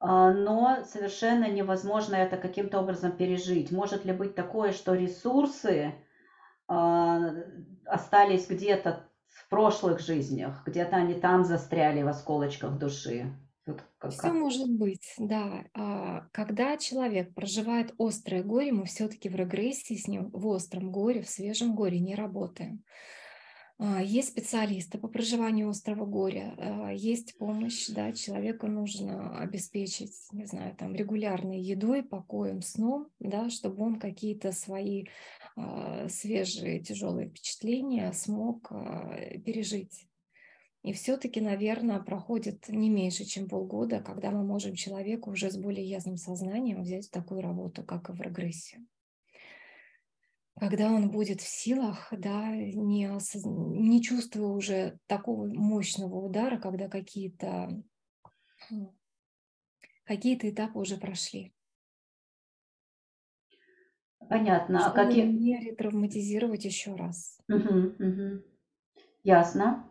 но 0.00 0.84
совершенно 0.84 1.48
невозможно 1.50 2.14
это 2.14 2.36
каким-то 2.36 2.80
образом 2.80 3.12
пережить. 3.12 3.70
Может 3.70 4.04
ли 4.04 4.12
быть 4.12 4.34
такое, 4.34 4.72
что 4.72 4.94
ресурсы 4.94 5.94
а, 6.68 7.30
остались 7.86 8.48
где-то 8.48 9.08
в 9.28 9.48
прошлых 9.48 10.00
жизнях, 10.00 10.62
где-то 10.66 10.96
они 10.96 11.14
там 11.14 11.44
застряли 11.44 12.02
в 12.02 12.08
осколочках 12.08 12.78
души? 12.78 13.32
Все 14.08 14.32
может 14.32 14.70
быть, 14.70 15.14
да. 15.18 15.64
А, 15.74 16.28
когда 16.32 16.76
человек 16.76 17.34
проживает 17.34 17.94
острое 17.98 18.44
горе, 18.44 18.72
мы 18.72 18.84
все-таки 18.84 19.28
в 19.28 19.34
регрессии 19.34 19.96
с 19.96 20.06
ним 20.06 20.30
в 20.30 20.46
остром 20.46 20.92
горе, 20.92 21.22
в 21.22 21.28
свежем 21.28 21.74
горе 21.74 21.98
не 21.98 22.14
работаем. 22.14 22.84
А, 23.78 24.02
есть 24.02 24.28
специалисты 24.28 24.96
по 24.98 25.06
проживанию 25.06 25.68
острого 25.68 26.06
горя, 26.06 26.54
а, 26.56 26.92
есть 26.92 27.36
помощь, 27.36 27.88
да, 27.88 28.12
человеку 28.12 28.68
нужно 28.68 29.38
обеспечить, 29.38 30.14
не 30.32 30.46
знаю, 30.46 30.74
там, 30.76 30.94
регулярной 30.94 31.60
едой, 31.60 32.02
покоем, 32.02 32.62
сном, 32.62 33.08
да, 33.20 33.50
чтобы 33.50 33.84
он 33.84 33.98
какие-то 34.00 34.52
свои 34.52 35.04
а, 35.56 36.08
свежие 36.08 36.80
тяжелые 36.80 37.28
впечатления 37.28 38.12
смог 38.12 38.70
пережить. 39.44 40.06
И 40.82 40.92
все-таки, 40.92 41.40
наверное, 41.40 42.00
проходит 42.00 42.68
не 42.68 42.88
меньше, 42.88 43.24
чем 43.24 43.48
полгода, 43.48 44.00
когда 44.00 44.30
мы 44.30 44.42
можем 44.44 44.74
человеку 44.74 45.32
уже 45.32 45.50
с 45.50 45.58
более 45.58 45.84
ясным 45.84 46.16
сознанием 46.16 46.82
взять 46.82 47.10
такую 47.10 47.42
работу, 47.42 47.82
как 47.82 48.08
и 48.08 48.12
в 48.12 48.20
регрессию 48.22 48.86
когда 50.58 50.86
он 50.86 51.10
будет 51.10 51.40
в 51.40 51.48
силах, 51.48 52.08
да, 52.10 52.50
не, 52.50 53.06
осоз... 53.06 53.42
не 53.44 54.02
чувствуя 54.02 54.48
уже 54.48 54.98
такого 55.06 55.46
мощного 55.46 56.16
удара, 56.16 56.58
когда 56.58 56.88
какие-то 56.88 57.82
какие-то 60.04 60.48
этапы 60.48 60.78
уже 60.78 60.96
прошли. 60.96 61.52
Понятно. 64.28 64.80
Чтобы 64.80 65.00
а 65.00 65.04
какие... 65.04 65.24
не 65.26 65.58
ретравматизировать 65.58 66.64
еще 66.64 66.94
раз. 66.94 67.38
Угу, 67.48 67.78
угу. 67.98 68.42
Ясно. 69.22 69.88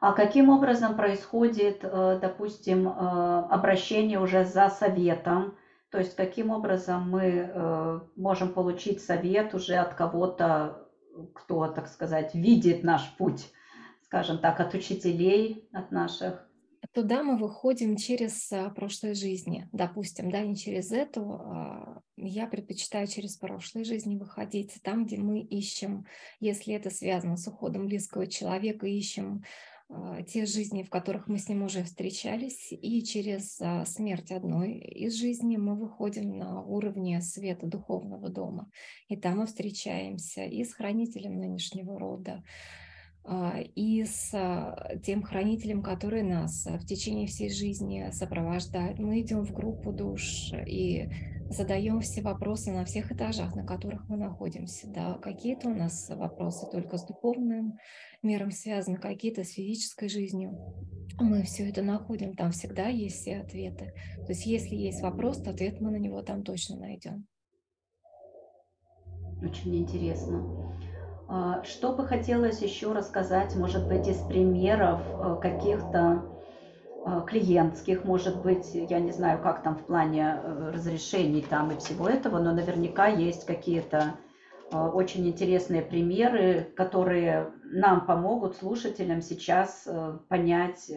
А 0.00 0.12
каким 0.12 0.50
образом 0.50 0.96
происходит, 0.96 1.80
э, 1.82 2.18
допустим, 2.20 2.88
э, 2.88 2.90
обращение 2.90 4.20
уже 4.20 4.44
за 4.44 4.68
советом? 4.68 5.56
То 5.94 6.00
есть 6.00 6.16
каким 6.16 6.50
образом 6.50 7.08
мы 7.08 7.22
э, 7.22 8.00
можем 8.16 8.52
получить 8.52 9.00
совет 9.00 9.54
уже 9.54 9.76
от 9.76 9.94
кого-то, 9.94 10.88
кто, 11.32 11.68
так 11.68 11.86
сказать, 11.86 12.34
видит 12.34 12.82
наш 12.82 13.14
путь, 13.16 13.52
скажем 14.02 14.38
так, 14.38 14.58
от 14.58 14.74
учителей, 14.74 15.68
от 15.72 15.92
наших. 15.92 16.48
Туда 16.92 17.22
мы 17.22 17.38
выходим 17.38 17.96
через 17.96 18.50
а, 18.50 18.70
прошлые 18.70 19.14
жизни, 19.14 19.68
допустим, 19.70 20.32
да, 20.32 20.40
не 20.40 20.56
через 20.56 20.90
эту. 20.90 21.34
А, 21.34 22.02
я 22.16 22.48
предпочитаю 22.48 23.06
через 23.06 23.36
прошлые 23.36 23.84
жизни 23.84 24.16
выходить, 24.16 24.80
там, 24.82 25.06
где 25.06 25.16
мы 25.16 25.42
ищем, 25.42 26.06
если 26.40 26.74
это 26.74 26.90
связано 26.90 27.36
с 27.36 27.46
уходом 27.46 27.86
близкого 27.86 28.26
человека, 28.26 28.88
ищем 28.88 29.44
те 30.26 30.46
жизни, 30.46 30.82
в 30.82 30.90
которых 30.90 31.28
мы 31.28 31.38
с 31.38 31.48
ним 31.48 31.62
уже 31.64 31.82
встречались, 31.84 32.68
и 32.70 33.02
через 33.02 33.60
а, 33.60 33.84
смерть 33.84 34.32
одной 34.32 34.72
из 34.78 35.14
жизней 35.14 35.58
мы 35.58 35.78
выходим 35.78 36.38
на 36.38 36.62
уровне 36.62 37.20
света 37.20 37.66
духовного 37.66 38.28
дома. 38.28 38.70
И 39.08 39.16
там 39.16 39.38
мы 39.38 39.46
встречаемся 39.46 40.44
и 40.44 40.64
с 40.64 40.74
хранителем 40.74 41.38
нынешнего 41.38 41.98
рода, 41.98 42.42
а, 42.42 42.83
и 43.74 44.04
с 44.04 44.30
тем 45.02 45.22
хранителем, 45.22 45.82
который 45.82 46.22
нас 46.22 46.66
в 46.66 46.84
течение 46.86 47.26
всей 47.26 47.50
жизни 47.50 48.10
сопровождает. 48.12 48.98
Мы 48.98 49.20
идем 49.20 49.44
в 49.44 49.52
группу 49.52 49.92
душ 49.92 50.52
и 50.66 51.08
задаем 51.48 52.00
все 52.00 52.22
вопросы 52.22 52.70
на 52.70 52.84
всех 52.84 53.12
этажах, 53.12 53.54
на 53.54 53.64
которых 53.64 54.08
мы 54.08 54.16
находимся. 54.16 54.88
Да, 54.88 55.14
какие-то 55.14 55.68
у 55.68 55.74
нас 55.74 56.10
вопросы 56.10 56.66
только 56.70 56.98
с 56.98 57.06
духовным 57.06 57.78
миром 58.22 58.50
связаны, 58.50 58.98
какие-то 58.98 59.44
с 59.44 59.52
физической 59.52 60.08
жизнью. 60.08 60.58
Мы 61.18 61.42
все 61.44 61.68
это 61.68 61.82
находим, 61.82 62.34
там 62.34 62.50
всегда 62.50 62.88
есть 62.88 63.20
все 63.20 63.38
ответы. 63.38 63.92
То 64.26 64.32
есть 64.32 64.46
если 64.46 64.74
есть 64.74 65.00
вопрос, 65.00 65.42
то 65.42 65.50
ответ 65.50 65.80
мы 65.80 65.90
на 65.90 65.98
него 65.98 66.22
там 66.22 66.42
точно 66.42 66.76
найдем. 66.76 67.26
Очень 69.42 69.76
интересно. 69.76 70.74
А, 71.28 71.62
что 71.64 71.92
бы 71.92 72.06
хотелось 72.06 72.62
еще 72.62 72.92
рассказать, 72.92 73.56
может 73.56 73.86
быть, 73.88 74.06
из 74.08 74.18
примеров 74.18 75.00
э, 75.06 75.36
каких-то 75.40 76.22
Э, 77.06 77.22
клиентских, 77.26 78.04
может 78.04 78.40
быть, 78.42 78.70
я 78.72 78.98
не 78.98 79.12
знаю, 79.12 79.42
как 79.42 79.62
там 79.62 79.76
в 79.76 79.84
плане 79.84 80.38
э, 80.42 80.70
разрешений 80.72 81.42
там 81.42 81.70
и 81.70 81.76
всего 81.76 82.08
этого, 82.08 82.38
но 82.38 82.52
наверняка 82.52 83.06
есть 83.06 83.46
какие-то 83.46 84.16
очень 84.70 85.28
интересные 85.28 85.82
примеры, 85.82 86.72
которые 86.74 87.52
нам 87.64 88.06
помогут 88.06 88.56
слушателям 88.56 89.20
сейчас 89.20 89.86
понять, 90.28 90.90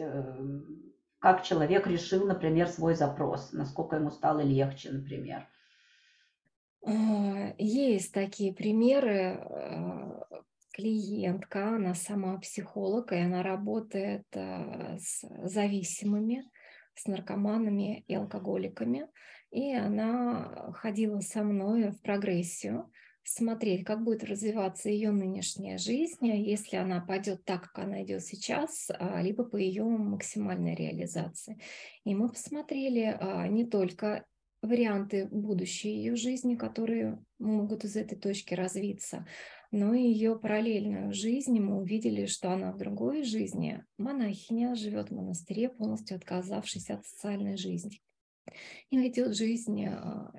как 1.20 1.42
человек 1.44 1.86
решил, 1.86 2.26
например, 2.26 2.66
свой 2.68 2.94
запрос, 2.94 3.52
насколько 3.52 3.96
ему 3.96 4.10
стало 4.10 4.40
легче, 4.40 4.90
например. 4.90 5.46
А, 6.84 7.54
есть 7.58 8.12
такие 8.12 8.52
примеры. 8.52 9.38
А, 9.40 10.26
клиентка, 10.72 11.74
она 11.74 11.94
сама 11.94 12.38
психолог, 12.38 13.12
и 13.12 13.16
она 13.16 13.42
работает 13.42 14.26
а, 14.34 14.96
с 14.98 15.24
зависимыми, 15.44 16.44
с 16.94 17.06
наркоманами 17.06 18.04
и 18.06 18.14
алкоголиками. 18.14 19.08
И 19.50 19.74
она 19.74 20.72
ходила 20.74 21.20
со 21.20 21.42
мной 21.42 21.90
в 21.90 22.00
прогрессию, 22.02 22.90
смотреть, 23.24 23.84
как 23.84 24.04
будет 24.04 24.24
развиваться 24.24 24.88
ее 24.88 25.10
нынешняя 25.10 25.78
жизнь, 25.78 26.26
если 26.26 26.76
она 26.76 27.00
пойдет 27.00 27.44
так, 27.44 27.72
как 27.72 27.84
она 27.84 28.02
идет 28.02 28.22
сейчас, 28.22 28.90
либо 29.20 29.44
по 29.44 29.56
ее 29.56 29.84
максимальной 29.84 30.74
реализации. 30.74 31.58
И 32.04 32.14
мы 32.14 32.28
посмотрели 32.28 33.18
не 33.48 33.66
только 33.66 34.24
варианты 34.62 35.26
будущей 35.26 35.90
ее 35.90 36.16
жизни, 36.16 36.56
которые 36.56 37.22
могут 37.38 37.84
из 37.84 37.96
этой 37.96 38.18
точки 38.18 38.54
развиться. 38.54 39.26
Но 39.70 39.94
ее 39.94 40.38
параллельную 40.38 41.12
жизнь 41.12 41.58
мы 41.60 41.78
увидели, 41.78 42.26
что 42.26 42.50
она 42.52 42.72
в 42.72 42.78
другой 42.78 43.22
жизни 43.22 43.84
монахиня, 43.98 44.74
живет 44.74 45.10
в 45.10 45.14
монастыре, 45.14 45.68
полностью 45.68 46.16
отказавшись 46.16 46.90
от 46.90 47.06
социальной 47.06 47.56
жизни. 47.56 48.00
И 48.90 48.96
ведет 48.96 49.36
жизнь 49.36 49.84
а, 49.84 50.32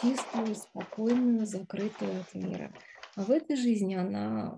чистую, 0.00 0.54
спокойную, 0.54 1.46
закрытую 1.46 2.20
от 2.20 2.34
мира. 2.34 2.72
А 3.16 3.24
в 3.24 3.30
этой 3.30 3.56
жизни 3.56 3.94
она 3.94 4.56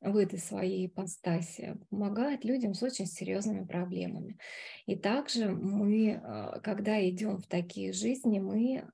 в 0.00 0.16
этой 0.16 0.38
своей 0.38 0.86
ипостаси, 0.86 1.78
помогает 1.90 2.44
людям 2.44 2.74
с 2.74 2.82
очень 2.82 3.06
серьезными 3.06 3.64
проблемами. 3.64 4.38
И 4.86 4.96
также 4.96 5.50
мы, 5.50 6.20
а, 6.22 6.60
когда 6.60 7.06
идем 7.08 7.38
в 7.38 7.46
такие 7.46 7.92
жизни, 7.92 8.38
мы 8.38 8.88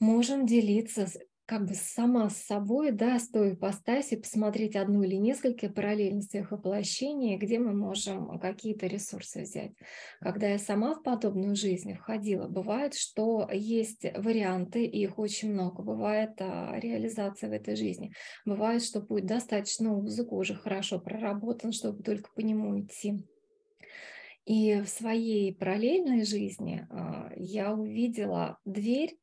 можем 0.00 0.46
делиться 0.46 1.06
как 1.48 1.64
бы 1.64 1.74
сама 1.74 2.28
с 2.28 2.36
собой, 2.36 2.92
да, 2.92 3.18
с 3.18 3.30
той 3.30 3.54
ипостаси, 3.54 4.16
посмотреть 4.16 4.76
одну 4.76 5.02
или 5.02 5.14
несколько 5.14 5.70
параллельностей 5.70 6.40
их 6.40 6.50
воплощения, 6.50 7.38
где 7.38 7.58
мы 7.58 7.72
можем 7.72 8.38
какие-то 8.38 8.86
ресурсы 8.86 9.40
взять. 9.40 9.72
Когда 10.20 10.48
я 10.48 10.58
сама 10.58 10.94
в 10.94 11.02
подобную 11.02 11.56
жизнь 11.56 11.94
входила, 11.94 12.48
бывает, 12.48 12.94
что 12.94 13.48
есть 13.50 14.04
варианты, 14.14 14.84
их 14.84 15.18
очень 15.18 15.54
много. 15.54 15.82
Бывает 15.82 16.32
а, 16.40 16.78
реализация 16.78 17.48
в 17.48 17.54
этой 17.54 17.76
жизни. 17.76 18.12
Бывает, 18.44 18.84
что 18.84 19.00
путь 19.00 19.24
достаточно 19.24 19.96
узок, 19.96 20.32
уже 20.32 20.54
хорошо 20.54 20.98
проработан, 20.98 21.72
чтобы 21.72 22.02
только 22.02 22.30
по 22.34 22.40
нему 22.40 22.78
идти. 22.78 23.26
И 24.44 24.82
в 24.82 24.88
своей 24.88 25.54
параллельной 25.54 26.26
жизни 26.26 26.86
а, 26.90 27.32
я 27.36 27.72
увидела 27.72 28.58
дверь, 28.66 29.16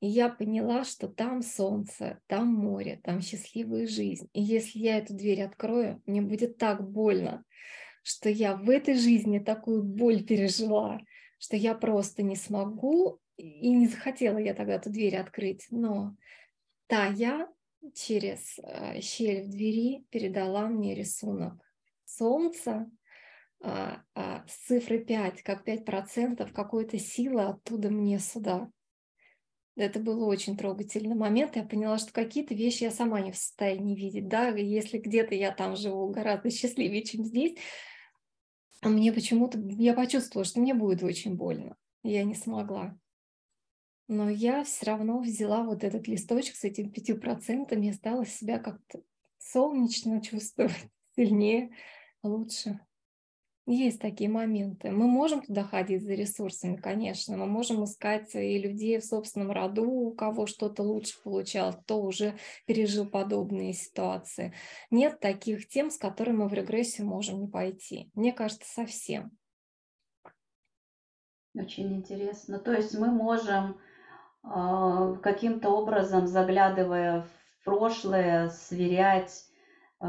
и 0.00 0.06
я 0.06 0.28
поняла, 0.28 0.84
что 0.84 1.08
там 1.08 1.42
солнце, 1.42 2.20
там 2.26 2.48
море, 2.48 3.00
там 3.02 3.20
счастливая 3.20 3.86
жизнь. 3.86 4.28
И 4.32 4.42
если 4.42 4.78
я 4.78 4.98
эту 4.98 5.14
дверь 5.14 5.42
открою, 5.42 6.02
мне 6.06 6.22
будет 6.22 6.56
так 6.56 6.88
больно, 6.88 7.44
что 8.02 8.28
я 8.28 8.56
в 8.56 8.70
этой 8.70 8.94
жизни 8.94 9.38
такую 9.38 9.82
боль 9.82 10.24
пережила, 10.24 11.00
что 11.38 11.56
я 11.56 11.74
просто 11.74 12.22
не 12.22 12.36
смогу, 12.36 13.20
и 13.36 13.70
не 13.70 13.86
захотела 13.86 14.38
я 14.38 14.54
тогда 14.54 14.74
эту 14.74 14.90
дверь 14.90 15.16
открыть. 15.16 15.66
Но 15.70 16.16
та 16.86 17.06
я 17.06 17.48
через 17.94 18.58
э, 18.58 19.00
щель 19.00 19.44
в 19.44 19.50
двери 19.50 20.04
передала 20.10 20.66
мне 20.68 20.94
рисунок 20.94 21.54
солнца 22.04 22.90
а, 23.60 24.02
а, 24.14 24.44
с 24.46 24.66
цифрой 24.66 25.00
5, 25.00 25.42
как 25.42 25.66
5% 25.66 26.52
какой-то 26.52 26.98
силы 26.98 27.42
оттуда 27.42 27.90
мне 27.90 28.18
сюда. 28.18 28.70
Это 29.78 30.00
был 30.00 30.24
очень 30.24 30.56
трогательный 30.56 31.14
момент. 31.14 31.54
Я 31.54 31.62
поняла, 31.62 31.98
что 31.98 32.12
какие-то 32.12 32.52
вещи 32.52 32.82
я 32.82 32.90
сама 32.90 33.20
не 33.20 33.30
в 33.30 33.36
состоянии 33.36 33.94
видеть. 33.94 34.26
Да, 34.26 34.48
если 34.48 34.98
где-то 34.98 35.36
я 35.36 35.52
там 35.52 35.76
живу 35.76 36.08
гораздо 36.08 36.50
счастливее, 36.50 37.04
чем 37.04 37.24
здесь, 37.24 37.56
мне 38.82 39.12
почему-то, 39.12 39.56
я 39.78 39.94
почувствовала, 39.94 40.44
что 40.44 40.60
мне 40.60 40.74
будет 40.74 41.04
очень 41.04 41.36
больно. 41.36 41.76
Я 42.02 42.24
не 42.24 42.34
смогла. 42.34 42.98
Но 44.08 44.28
я 44.28 44.64
все 44.64 44.86
равно 44.86 45.20
взяла 45.20 45.62
вот 45.62 45.84
этот 45.84 46.08
листочек 46.08 46.56
с 46.56 46.64
этими 46.64 46.88
пятью 46.88 47.20
процентами 47.20 47.86
и 47.86 47.92
стала 47.92 48.26
себя 48.26 48.58
как-то 48.58 49.02
солнечно 49.38 50.20
чувствовать, 50.20 50.88
сильнее, 51.14 51.70
лучше. 52.24 52.80
Есть 53.70 54.00
такие 54.00 54.30
моменты. 54.30 54.90
Мы 54.90 55.06
можем 55.06 55.42
туда 55.42 55.62
ходить 55.62 56.02
за 56.02 56.14
ресурсами, 56.14 56.76
конечно. 56.76 57.36
Мы 57.36 57.44
можем 57.44 57.84
искать 57.84 58.34
и 58.34 58.58
людей 58.58 58.98
в 58.98 59.04
собственном 59.04 59.50
роду, 59.50 59.84
у 59.84 60.14
кого 60.14 60.46
что-то 60.46 60.82
лучше 60.82 61.22
получалось, 61.22 61.76
кто 61.76 62.00
уже 62.00 62.38
пережил 62.64 63.04
подобные 63.04 63.74
ситуации. 63.74 64.54
Нет 64.90 65.20
таких 65.20 65.68
тем, 65.68 65.90
с 65.90 65.98
которыми 65.98 66.36
мы 66.36 66.48
в 66.48 66.54
регрессию 66.54 67.06
можем 67.06 67.40
не 67.40 67.46
пойти. 67.46 68.10
Мне 68.14 68.32
кажется, 68.32 68.66
совсем. 68.72 69.32
Очень 71.54 71.96
интересно. 71.96 72.58
То 72.58 72.72
есть 72.72 72.98
мы 72.98 73.08
можем 73.08 73.78
э, 74.44 75.16
каким-то 75.22 75.68
образом, 75.68 76.26
заглядывая 76.26 77.20
в 77.20 77.64
прошлое, 77.66 78.48
сверять 78.48 79.44
э, 80.00 80.06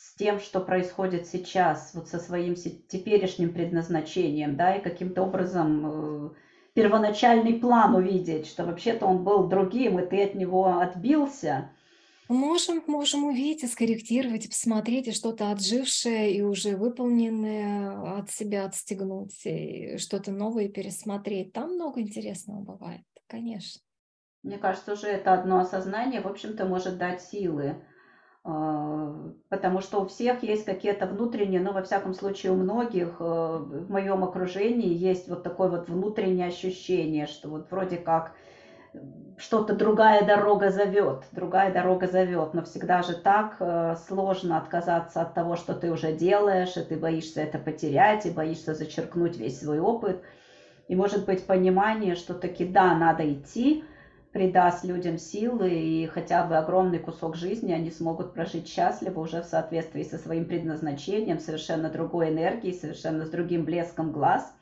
с 0.00 0.14
тем, 0.14 0.40
что 0.40 0.60
происходит 0.60 1.26
сейчас, 1.26 1.90
вот 1.92 2.08
со 2.08 2.18
своим 2.18 2.54
теперешним 2.54 3.52
предназначением, 3.52 4.56
да, 4.56 4.76
и 4.76 4.82
каким-то 4.82 5.22
образом 5.22 5.82
э, 5.84 6.30
первоначальный 6.72 7.54
план 7.54 7.94
увидеть, 7.94 8.46
что 8.46 8.64
вообще-то 8.64 9.04
он 9.04 9.24
был 9.24 9.46
другим, 9.48 9.98
и 9.98 10.08
ты 10.08 10.24
от 10.24 10.34
него 10.34 10.78
отбился. 10.78 11.70
Можем, 12.28 12.82
можем 12.86 13.24
увидеть 13.24 13.70
скорректировать, 13.70 14.48
посмотреть, 14.48 15.08
и 15.08 15.12
что-то 15.12 15.50
отжившее 15.50 16.32
и 16.34 16.40
уже 16.40 16.76
выполненное 16.76 18.20
от 18.20 18.30
себя 18.30 18.64
отстегнуть, 18.64 19.38
и 19.44 19.98
что-то 19.98 20.32
новое 20.32 20.70
пересмотреть. 20.70 21.52
Там 21.52 21.74
много 21.74 22.00
интересного 22.00 22.62
бывает, 22.62 23.04
конечно. 23.26 23.82
Мне 24.42 24.56
кажется, 24.56 24.94
уже 24.94 25.08
это 25.08 25.34
одно 25.34 25.58
осознание, 25.58 26.22
в 26.22 26.26
общем-то, 26.26 26.64
может 26.64 26.96
дать 26.96 27.20
силы 27.20 27.84
потому 28.42 29.80
что 29.80 30.00
у 30.00 30.06
всех 30.06 30.42
есть 30.42 30.64
какие-то 30.64 31.06
внутренние, 31.06 31.60
но 31.60 31.72
во 31.72 31.82
всяком 31.82 32.14
случае 32.14 32.52
у 32.52 32.56
многих 32.56 33.16
э, 33.20 33.22
в 33.22 33.90
моем 33.90 34.24
окружении 34.24 34.94
есть 34.94 35.28
вот 35.28 35.42
такое 35.42 35.68
вот 35.68 35.88
внутреннее 35.88 36.48
ощущение, 36.48 37.26
что 37.26 37.48
вот 37.48 37.70
вроде 37.70 37.98
как 37.98 38.32
что-то 39.36 39.74
другая 39.74 40.24
дорога 40.24 40.70
зовет, 40.70 41.24
другая 41.32 41.72
дорога 41.72 42.06
зовет, 42.06 42.54
но 42.54 42.62
всегда 42.62 43.02
же 43.02 43.14
так 43.14 43.56
э, 43.60 43.96
сложно 44.08 44.56
отказаться 44.56 45.20
от 45.20 45.34
того, 45.34 45.56
что 45.56 45.74
ты 45.74 45.90
уже 45.90 46.12
делаешь, 46.12 46.76
и 46.76 46.82
ты 46.82 46.96
боишься 46.96 47.42
это 47.42 47.58
потерять, 47.58 48.26
и 48.26 48.30
боишься 48.30 48.74
зачеркнуть 48.74 49.36
весь 49.36 49.60
свой 49.60 49.80
опыт. 49.80 50.22
И 50.88 50.96
может 50.96 51.26
быть 51.26 51.46
понимание, 51.46 52.16
что 52.16 52.34
таки 52.34 52.64
да, 52.64 52.94
надо 52.94 53.30
идти, 53.32 53.84
придаст 54.32 54.84
людям 54.84 55.18
силы 55.18 55.70
и 55.70 56.06
хотя 56.06 56.44
бы 56.46 56.56
огромный 56.56 56.98
кусок 56.98 57.36
жизни 57.36 57.72
они 57.72 57.90
смогут 57.90 58.32
прожить 58.32 58.68
счастливо 58.68 59.20
уже 59.20 59.42
в 59.42 59.46
соответствии 59.46 60.04
со 60.04 60.18
своим 60.18 60.44
предназначением, 60.44 61.40
совершенно 61.40 61.90
другой 61.90 62.30
энергией, 62.30 62.74
совершенно 62.74 63.26
с 63.26 63.30
другим 63.30 63.64
блеском 63.64 64.12
глаз 64.12 64.54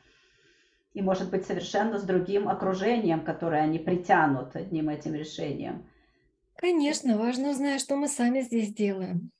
и, 0.94 1.02
может 1.02 1.30
быть, 1.30 1.46
совершенно 1.46 1.98
с 1.98 2.02
другим 2.02 2.48
окружением, 2.48 3.24
которое 3.24 3.62
они 3.62 3.78
притянут 3.78 4.56
одним 4.56 4.88
этим 4.88 5.14
решением. 5.14 5.86
Конечно, 6.56 7.18
важно 7.18 7.50
узнать, 7.50 7.80
что 7.80 7.96
мы 7.96 8.08
сами 8.08 8.40
здесь 8.40 8.72
делаем. 8.72 9.30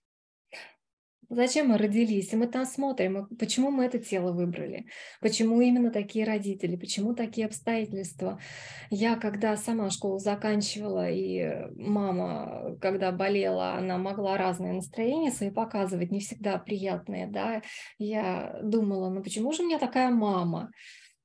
Зачем 1.30 1.68
мы 1.68 1.76
родились? 1.76 2.32
И 2.32 2.36
мы 2.36 2.46
там 2.46 2.64
смотрим, 2.64 3.26
почему 3.38 3.70
мы 3.70 3.84
это 3.84 3.98
тело 3.98 4.32
выбрали, 4.32 4.86
почему 5.20 5.60
именно 5.60 5.90
такие 5.90 6.24
родители, 6.24 6.76
почему 6.76 7.14
такие 7.14 7.46
обстоятельства. 7.46 8.40
Я, 8.88 9.16
когда 9.16 9.54
сама 9.58 9.90
школу 9.90 10.18
заканчивала, 10.18 11.10
и 11.10 11.66
мама, 11.76 12.78
когда 12.80 13.12
болела, 13.12 13.74
она 13.74 13.98
могла 13.98 14.38
разные 14.38 14.72
настроения 14.72 15.30
свои 15.30 15.50
показывать, 15.50 16.10
не 16.10 16.20
всегда 16.20 16.56
приятные, 16.56 17.26
да, 17.26 17.60
я 17.98 18.58
думала, 18.62 19.10
ну 19.10 19.22
почему 19.22 19.52
же 19.52 19.62
у 19.62 19.66
меня 19.66 19.78
такая 19.78 20.10
мама? 20.10 20.70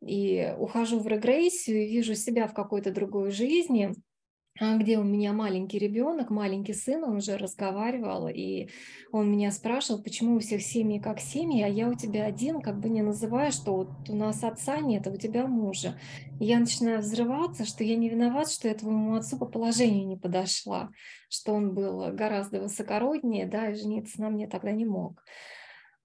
И 0.06 0.54
ухожу 0.58 1.00
в 1.00 1.08
регрессию 1.08 1.82
и 1.82 1.90
вижу 1.90 2.16
себя 2.16 2.48
в 2.48 2.54
какой-то 2.54 2.92
другой 2.92 3.32
жизни, 3.32 3.94
а 4.13 4.13
где 4.60 5.00
у 5.00 5.04
меня 5.04 5.34
маленький 5.34 5.80
ребенок, 5.80 6.30
маленький 6.30 6.74
сын, 6.74 7.04
он 7.04 7.18
уже 7.18 7.38
разговаривал, 7.38 8.28
и 8.28 8.70
он 9.12 9.32
меня 9.32 9.52
спрашивал, 9.52 10.04
почему 10.04 10.36
у 10.36 10.40
всех 10.40 10.62
семьи 10.62 11.00
как 11.00 11.20
семьи, 11.20 11.64
а 11.64 11.68
я 11.68 11.90
у 11.90 11.96
тебя 11.96 12.26
один, 12.26 12.62
как 12.62 12.80
бы 12.80 12.90
не 12.90 13.02
называя, 13.02 13.52
что 13.52 13.76
вот 13.76 13.90
у 14.10 14.16
нас 14.16 14.44
отца 14.44 14.80
нет, 14.80 15.08
а 15.08 15.10
у 15.10 15.18
тебя 15.18 15.48
мужа. 15.48 16.00
И 16.40 16.46
я 16.46 16.60
начинаю 16.60 17.00
взрываться, 17.00 17.66
что 17.66 17.84
я 17.84 17.96
не 17.96 18.10
виноват, 18.10 18.52
что 18.52 18.68
я 18.68 18.76
твоему 18.76 19.16
отцу 19.16 19.38
по 19.38 19.48
положению 19.48 20.08
не 20.08 20.18
подошла, 20.18 20.92
что 21.30 21.54
он 21.54 21.74
был 21.74 22.12
гораздо 22.14 22.62
высокороднее, 22.62 23.48
да, 23.48 23.72
и 23.72 23.76
жениться 23.76 24.22
на 24.22 24.30
мне 24.30 24.48
тогда 24.48 24.72
не 24.72 24.86
мог. 24.86 25.24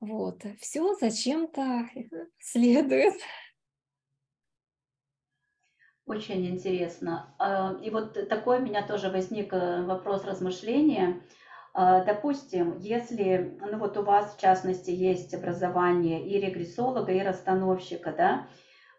Вот, 0.01 0.45
все 0.61 0.95
зачем-то 0.95 1.89
следует. 2.39 3.15
Очень 6.09 6.47
интересно. 6.47 7.35
А, 7.39 7.77
и 7.83 7.91
вот 7.91 8.29
такой 8.29 8.59
у 8.59 8.63
меня 8.63 8.83
тоже 8.83 9.11
возник 9.11 9.53
э, 9.53 9.83
вопрос 9.83 10.25
размышления. 10.25 11.21
А, 11.75 12.03
допустим, 12.03 12.79
если, 12.79 13.59
ну 13.61 13.79
вот 13.79 13.99
у 13.99 14.03
вас 14.03 14.35
в 14.35 14.41
частности 14.41 14.91
есть 14.91 15.35
образование 15.35 16.27
и 16.27 16.41
регрессолога, 16.41 17.13
и 17.13 17.21
расстановщика, 17.21 18.15
да, 18.17 18.47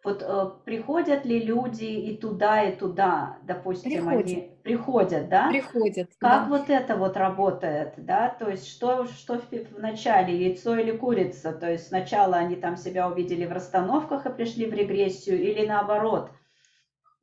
вот 0.04 0.22
э, 0.22 0.52
приходят 0.66 1.26
ли 1.26 1.40
люди 1.42 1.86
и 1.86 2.16
туда, 2.16 2.64
и 2.64 2.76
туда, 2.76 3.38
допустим, 3.44 3.92
Приходят. 3.92 4.28
они 4.28 4.52
приходят, 4.64 5.30
да? 5.30 5.50
Приходят, 5.50 6.10
Как 6.20 6.44
да. 6.44 6.46
вот 6.48 6.70
это 6.70 6.96
вот 6.96 7.18
работает, 7.18 7.96
да? 7.98 8.30
То 8.40 8.50
есть 8.50 8.70
что, 8.70 9.06
что 9.08 9.40
в, 9.40 9.50
в 9.50 9.80
начале, 9.80 10.38
яйцо 10.46 10.76
или 10.78 10.96
курица? 10.96 11.54
То 11.54 11.72
есть 11.72 11.88
сначала 11.88 12.38
они 12.38 12.56
там 12.56 12.78
себя 12.78 13.10
увидели 13.10 13.46
в 13.46 13.52
расстановках 13.52 14.28
и 14.28 14.32
пришли 14.32 14.68
в 14.68 14.74
регрессию, 14.74 15.42
или 15.42 15.66
наоборот? 15.66 16.32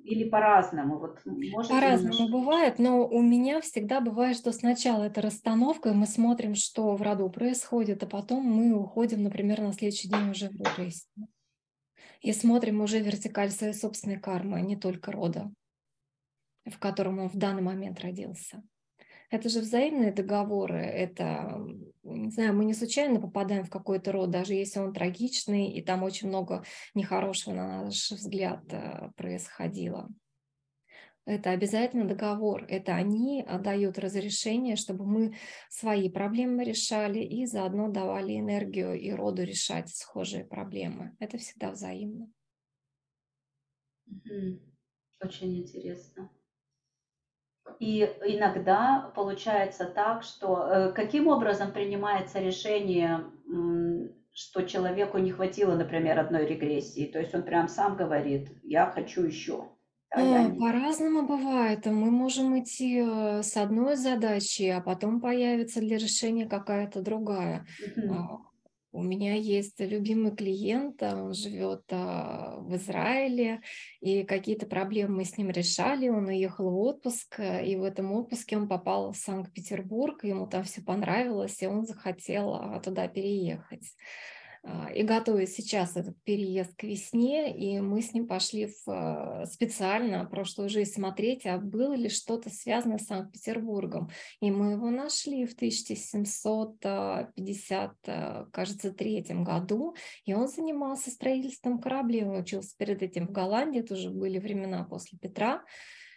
Или 0.06 0.28
по-разному? 0.28 0.98
Вот 0.98 1.20
По-разному 1.68 2.14
немножко... 2.14 2.32
бывает, 2.32 2.78
но 2.78 3.06
у 3.06 3.20
меня 3.20 3.60
всегда 3.60 4.00
бывает, 4.00 4.36
что 4.36 4.52
сначала 4.52 5.02
это 5.04 5.20
расстановка, 5.20 5.88
и 5.88 5.94
мы 5.94 6.06
смотрим, 6.06 6.54
что 6.54 6.94
в 6.94 7.02
роду 7.02 7.28
происходит, 7.28 8.04
а 8.04 8.06
потом 8.06 8.44
мы 8.44 8.72
уходим, 8.72 9.24
например, 9.24 9.62
на 9.62 9.72
следующий 9.72 10.08
день 10.08 10.30
уже 10.30 10.48
в 10.48 10.52
регрессию. 10.52 11.26
И 12.20 12.32
смотрим 12.32 12.80
уже 12.80 13.00
вертикаль 13.00 13.50
своей 13.50 13.74
собственной 13.74 14.20
кармы, 14.20 14.58
а 14.58 14.60
не 14.60 14.76
только 14.76 15.10
рода, 15.10 15.52
в 16.64 16.78
котором 16.78 17.18
он 17.18 17.28
в 17.28 17.36
данный 17.36 17.62
момент 17.62 18.00
родился. 18.00 18.62
Это 19.30 19.48
же 19.48 19.60
взаимные 19.60 20.12
договоры, 20.12 20.78
это, 20.78 21.60
не 22.04 22.30
знаю, 22.30 22.54
мы 22.54 22.64
не 22.64 22.74
случайно 22.74 23.20
попадаем 23.20 23.64
в 23.64 23.70
какой-то 23.70 24.12
род, 24.12 24.30
даже 24.30 24.54
если 24.54 24.78
он 24.78 24.92
трагичный, 24.92 25.72
и 25.72 25.82
там 25.82 26.02
очень 26.04 26.28
много 26.28 26.64
нехорошего, 26.94 27.54
на 27.54 27.84
наш 27.84 28.10
взгляд, 28.10 28.62
э, 28.72 29.10
происходило. 29.16 30.08
Это 31.26 31.50
обязательно 31.50 32.06
договор. 32.06 32.64
Это 32.68 32.94
они 32.94 33.44
дают 33.60 33.98
разрешение, 33.98 34.76
чтобы 34.76 35.04
мы 35.04 35.34
свои 35.68 36.08
проблемы 36.08 36.62
решали 36.62 37.18
и 37.18 37.46
заодно 37.46 37.88
давали 37.88 38.38
энергию 38.38 38.94
и 38.94 39.10
роду 39.10 39.42
решать 39.42 39.88
схожие 39.88 40.44
проблемы. 40.44 41.16
Это 41.18 41.36
всегда 41.36 41.72
взаимно. 41.72 42.30
Очень 45.20 45.58
интересно. 45.58 46.30
И 47.78 48.02
иногда 48.24 49.12
получается 49.14 49.84
так, 49.84 50.22
что 50.22 50.66
э, 50.66 50.92
каким 50.92 51.28
образом 51.28 51.72
принимается 51.72 52.40
решение, 52.40 53.24
что 54.32 54.62
человеку 54.62 55.18
не 55.18 55.32
хватило, 55.32 55.74
например, 55.74 56.18
одной 56.18 56.46
регрессии. 56.46 57.06
То 57.06 57.18
есть 57.18 57.34
он 57.34 57.42
прям 57.42 57.68
сам 57.68 57.96
говорит, 57.96 58.50
я 58.62 58.90
хочу 58.90 59.22
еще. 59.22 59.68
А, 60.10 60.50
по-разному 60.50 61.26
бывает. 61.26 61.86
Мы 61.86 62.10
можем 62.10 62.58
идти 62.58 63.02
э, 63.04 63.42
с 63.42 63.56
одной 63.56 63.96
задачей, 63.96 64.68
а 64.70 64.80
потом 64.80 65.20
появится 65.20 65.80
для 65.80 65.96
решения 65.96 66.46
какая-то 66.46 67.02
другая. 67.02 67.66
Мгм. 67.96 68.46
У 68.96 69.02
меня 69.02 69.34
есть 69.34 69.78
любимый 69.78 70.34
клиент, 70.34 71.02
а, 71.02 71.22
он 71.22 71.34
живет 71.34 71.82
а, 71.90 72.56
в 72.60 72.74
Израиле, 72.76 73.60
и 74.00 74.24
какие-то 74.24 74.64
проблемы 74.64 75.16
мы 75.16 75.24
с 75.26 75.36
ним 75.36 75.50
решали. 75.50 76.08
Он 76.08 76.28
уехал 76.28 76.70
в 76.70 76.78
отпуск, 76.78 77.38
э, 77.38 77.66
и 77.66 77.76
в 77.76 77.82
этом 77.82 78.10
отпуске 78.12 78.56
он 78.56 78.66
попал 78.66 79.12
в 79.12 79.18
Санкт-Петербург, 79.18 80.24
ему 80.24 80.46
там 80.46 80.64
все 80.64 80.80
понравилось, 80.80 81.60
и 81.60 81.66
он 81.66 81.84
захотел 81.84 82.54
а, 82.54 82.80
туда 82.80 83.06
переехать. 83.06 83.84
А, 84.68 84.90
и 84.92 85.04
готовит 85.04 85.50
сейчас 85.50 85.96
этот 85.96 86.20
переезд 86.24 86.74
к 86.74 86.82
весне, 86.82 87.56
и 87.56 87.78
мы 87.80 88.02
с 88.02 88.12
ним 88.12 88.26
пошли 88.26 88.66
в, 88.66 88.88
а, 88.88 89.46
специально 89.46 90.24
прошлую 90.24 90.68
жизнь 90.68 90.92
смотреть, 90.92 91.46
а 91.46 91.58
было 91.58 91.92
ли 91.92 92.08
что-то 92.08 92.50
связанное 92.50 92.98
с 92.98 93.06
Санкт-Петербургом. 93.06 94.10
И 94.40 94.50
мы 94.50 94.72
его 94.72 94.90
нашли 94.90 95.46
в 95.46 95.54
1750, 95.54 97.92
а, 98.08 98.48
кажется, 98.52 98.90
третьем 98.90 99.44
году, 99.44 99.94
и 100.24 100.34
он 100.34 100.48
занимался 100.48 101.12
строительством 101.12 101.80
кораблей, 101.80 102.24
он 102.24 102.40
учился 102.40 102.76
перед 102.76 103.02
этим 103.02 103.28
в 103.28 103.32
Голландии, 103.32 103.78
это 103.80 103.94
уже 103.94 104.10
были 104.10 104.40
времена 104.40 104.82
после 104.82 105.16
Петра, 105.16 105.62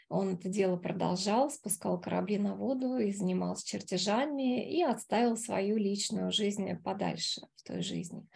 он 0.09 0.33
это 0.33 0.49
дело 0.49 0.75
продолжал, 0.75 1.51
спускал 1.51 2.01
корабли 2.01 2.39
на 2.39 2.55
воду 2.55 2.97
и 2.97 3.11
занимался 3.11 3.65
чертежами 3.65 4.67
и 4.67 4.81
отставил 4.81 5.37
свою 5.37 5.77
личную 5.77 6.31
жизнь 6.31 6.75
подальше 6.83 7.41
в 7.55 7.63
той 7.63 7.83
жизни. 7.83 8.27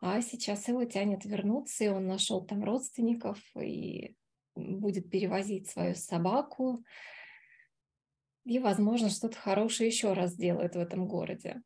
А 0.00 0.20
сейчас 0.20 0.66
его 0.68 0.84
тянет 0.84 1.24
вернуться, 1.24 1.84
и 1.84 1.88
он 1.88 2.08
нашел 2.08 2.44
там 2.44 2.64
родственников 2.64 3.38
и 3.56 4.16
будет 4.56 5.08
перевозить 5.08 5.70
свою 5.70 5.94
собаку. 5.94 6.84
И, 8.44 8.58
возможно, 8.58 9.08
что-то 9.08 9.38
хорошее 9.38 9.88
еще 9.88 10.12
раз 10.12 10.32
сделает 10.32 10.74
в 10.74 10.78
этом 10.78 11.06
городе. 11.06 11.62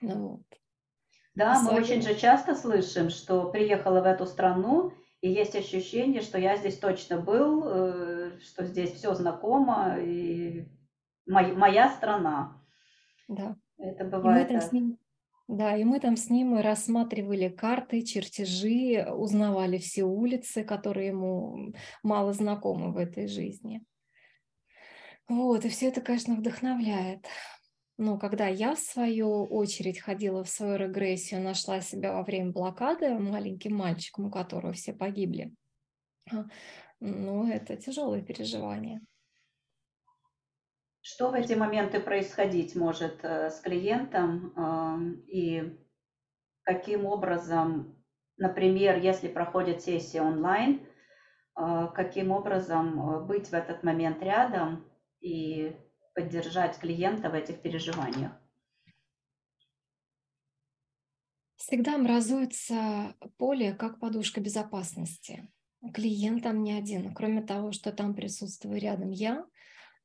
Ну, 0.00 0.28
вот. 0.28 0.60
Да, 1.34 1.60
мы 1.62 1.72
очень 1.72 2.02
же 2.02 2.14
часто 2.14 2.54
слышим, 2.54 3.10
что 3.10 3.50
приехала 3.50 4.00
в 4.00 4.04
эту 4.04 4.26
страну, 4.26 4.92
и 5.24 5.30
есть 5.30 5.56
ощущение, 5.56 6.20
что 6.20 6.36
я 6.36 6.54
здесь 6.58 6.76
точно 6.78 7.18
был, 7.18 7.64
э, 7.64 8.38
что 8.40 8.66
здесь 8.66 8.92
все 8.92 9.14
знакомо, 9.14 9.96
и 9.98 10.66
моя 11.24 11.88
страна. 11.88 12.62
Да. 13.26 13.56
Это 13.78 14.04
бывает. 14.04 14.50
И 14.50 14.52
мы 14.52 14.60
там 14.60 14.68
с 14.68 14.72
ним, 14.72 14.98
да, 15.48 15.76
и 15.78 15.84
мы 15.84 16.00
там 16.00 16.16
с 16.18 16.28
ним 16.28 16.60
рассматривали 16.60 17.48
карты, 17.48 18.02
чертежи, 18.02 19.10
узнавали 19.10 19.78
все 19.78 20.04
улицы, 20.04 20.62
которые 20.62 21.06
ему 21.06 21.72
мало 22.02 22.34
знакомы 22.34 22.92
в 22.92 22.98
этой 22.98 23.26
жизни. 23.26 23.82
Вот, 25.26 25.64
и 25.64 25.70
все 25.70 25.88
это, 25.88 26.02
конечно, 26.02 26.34
вдохновляет. 26.34 27.24
Но 27.96 28.18
когда 28.18 28.48
я, 28.48 28.74
в 28.74 28.78
свою 28.78 29.44
очередь, 29.44 30.00
ходила 30.00 30.42
в 30.42 30.48
свою 30.48 30.76
регрессию, 30.76 31.42
нашла 31.42 31.80
себя 31.80 32.12
во 32.12 32.24
время 32.24 32.50
блокады 32.50 33.18
маленьким 33.18 33.76
мальчиком, 33.76 34.26
у 34.26 34.30
которого 34.30 34.72
все 34.72 34.92
погибли, 34.92 35.54
а, 36.32 36.44
ну, 37.00 37.48
это 37.48 37.76
тяжелое 37.76 38.22
переживание. 38.22 39.00
Что 41.00 41.30
в 41.30 41.34
эти 41.34 41.52
моменты 41.52 42.00
происходить 42.00 42.74
может 42.74 43.22
э, 43.24 43.50
с 43.50 43.60
клиентом 43.60 45.22
и 45.28 45.78
каким 46.62 47.04
образом, 47.04 48.02
например, 48.38 48.98
если 48.98 49.28
проходит 49.28 49.82
сессия 49.82 50.22
онлайн, 50.22 50.86
а, 51.54 51.86
каким 51.88 52.32
образом 52.32 52.98
э, 52.98 53.24
быть 53.24 53.48
в 53.48 53.54
этот 53.54 53.84
момент 53.84 54.20
рядом 54.22 54.84
и 55.20 55.76
поддержать 56.24 56.78
клиента 56.78 57.28
в 57.28 57.34
этих 57.34 57.60
переживаниях? 57.60 58.32
Всегда 61.56 61.96
образуется 61.96 63.14
поле 63.36 63.74
как 63.74 63.98
подушка 64.00 64.40
безопасности. 64.40 65.48
Клиент 65.92 66.42
там 66.42 66.62
не 66.62 66.72
один. 66.72 67.14
Кроме 67.14 67.42
того, 67.42 67.72
что 67.72 67.92
там 67.92 68.14
присутствую 68.14 68.80
рядом 68.80 69.10
я, 69.10 69.44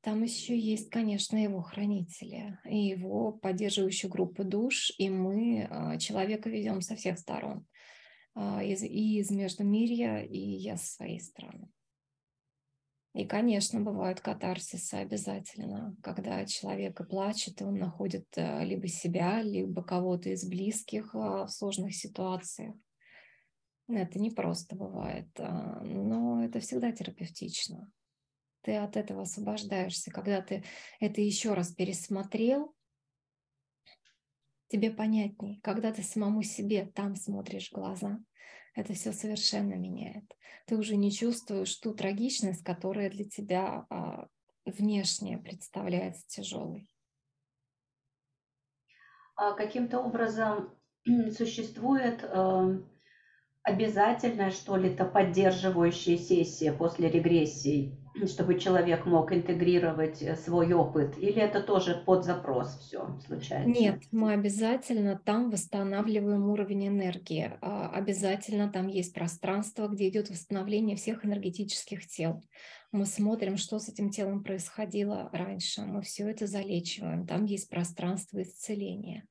там 0.02 0.22
еще 0.22 0.58
есть, 0.58 0.90
конечно, 0.90 1.42
его 1.42 1.62
хранители 1.62 2.58
и 2.64 2.76
его 2.76 3.32
поддерживающая 3.32 4.10
группа 4.10 4.44
душ, 4.44 4.92
и 4.98 5.10
мы 5.10 5.66
а, 5.70 5.98
человека 5.98 6.48
ведем 6.48 6.80
со 6.80 6.96
всех 6.96 7.18
сторон. 7.18 7.66
А, 8.34 8.62
и 8.62 8.72
из 8.72 9.30
Междумирья, 9.30 10.22
и 10.22 10.38
я 10.38 10.76
со 10.76 10.86
своей 10.86 11.20
стороны. 11.20 11.68
И, 13.12 13.24
конечно, 13.24 13.80
бывают 13.80 14.20
катарсисы 14.20 14.94
обязательно, 14.94 15.96
когда 16.00 16.44
человек 16.46 17.00
и 17.00 17.04
плачет, 17.04 17.60
и 17.60 17.64
он 17.64 17.74
находит 17.74 18.26
э, 18.36 18.64
либо 18.64 18.86
себя, 18.86 19.42
либо 19.42 19.82
кого-то 19.82 20.28
из 20.28 20.48
близких 20.48 21.12
а, 21.14 21.46
в 21.46 21.50
сложных 21.50 21.94
ситуациях. 21.96 22.76
Это 23.88 24.20
не 24.20 24.30
просто 24.30 24.76
бывает, 24.76 25.28
а, 25.38 25.80
но 25.82 26.44
это 26.44 26.60
всегда 26.60 26.92
терапевтично. 26.92 27.90
Ты 28.62 28.76
от 28.76 28.96
этого 28.96 29.22
освобождаешься, 29.22 30.12
когда 30.12 30.40
ты 30.40 30.62
это 31.00 31.20
еще 31.20 31.54
раз 31.54 31.72
пересмотрел, 31.72 32.76
тебе 34.68 34.92
понятней, 34.92 35.58
когда 35.64 35.92
ты 35.92 36.04
самому 36.04 36.44
себе 36.44 36.86
там 36.86 37.16
смотришь 37.16 37.72
глаза, 37.72 38.20
это 38.74 38.94
все 38.94 39.12
совершенно 39.12 39.74
меняет. 39.74 40.24
Ты 40.66 40.76
уже 40.76 40.96
не 40.96 41.10
чувствуешь 41.12 41.74
ту 41.76 41.94
трагичность, 41.94 42.64
которая 42.64 43.10
для 43.10 43.24
тебя 43.24 43.86
а, 43.90 44.28
внешне 44.64 45.38
представляется 45.38 46.26
тяжелой. 46.28 46.88
А 49.36 49.52
каким-то 49.52 50.00
образом 50.00 50.74
существует 51.36 52.22
э, 52.22 52.82
обязательная, 53.62 54.50
что 54.50 54.76
ли, 54.76 54.94
то 54.94 55.04
поддерживающая 55.06 56.18
сессия 56.18 56.72
после 56.72 57.10
регрессий? 57.10 57.99
Чтобы 58.26 58.58
человек 58.58 59.06
мог 59.06 59.32
интегрировать 59.32 60.22
э, 60.22 60.36
свой 60.36 60.72
опыт? 60.72 61.16
Или 61.18 61.40
это 61.40 61.62
тоже 61.62 62.02
под 62.04 62.24
запрос 62.24 62.78
все 62.78 63.18
случается? 63.26 63.68
Нет, 63.68 64.02
мы 64.10 64.32
обязательно 64.32 65.20
там 65.24 65.50
восстанавливаем 65.50 66.48
уровень 66.48 66.88
энергии. 66.88 67.52
А, 67.60 67.90
обязательно 67.90 68.70
там 68.70 68.88
есть 68.88 69.14
пространство, 69.14 69.88
где 69.88 70.08
идет 70.08 70.30
восстановление 70.30 70.96
всех 70.96 71.24
энергетических 71.24 72.06
тел. 72.06 72.42
Мы 72.92 73.06
смотрим, 73.06 73.56
что 73.56 73.78
с 73.78 73.88
этим 73.88 74.10
телом 74.10 74.42
происходило 74.42 75.30
раньше. 75.32 75.82
Мы 75.82 76.02
все 76.02 76.28
это 76.28 76.46
залечиваем. 76.46 77.26
Там 77.26 77.44
есть 77.44 77.68
пространство 77.70 78.42
исцеления 78.42 79.26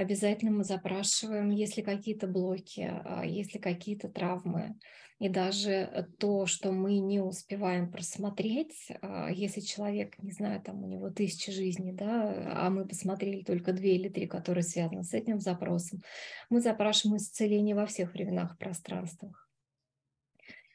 обязательно 0.00 0.50
мы 0.50 0.64
запрашиваем, 0.64 1.50
есть 1.50 1.76
ли 1.76 1.82
какие-то 1.82 2.26
блоки, 2.26 2.90
а, 3.04 3.24
есть 3.24 3.54
ли 3.54 3.60
какие-то 3.60 4.08
травмы. 4.08 4.76
И 5.18 5.28
даже 5.28 6.08
то, 6.18 6.46
что 6.46 6.72
мы 6.72 6.98
не 6.98 7.20
успеваем 7.20 7.92
просмотреть, 7.92 8.88
а, 9.02 9.30
если 9.30 9.60
человек, 9.60 10.18
не 10.22 10.32
знаю, 10.32 10.62
там 10.62 10.82
у 10.82 10.86
него 10.86 11.10
тысяча 11.10 11.52
жизней, 11.52 11.92
да, 11.92 12.54
а 12.56 12.70
мы 12.70 12.88
посмотрели 12.88 13.42
только 13.42 13.74
две 13.74 13.96
или 13.96 14.08
три, 14.08 14.26
которые 14.26 14.64
связаны 14.64 15.04
с 15.04 15.12
этим 15.12 15.38
запросом, 15.38 16.02
мы 16.48 16.62
запрашиваем 16.62 17.18
исцеление 17.18 17.76
во 17.76 17.84
всех 17.84 18.14
временах 18.14 18.56
пространствах. 18.56 19.49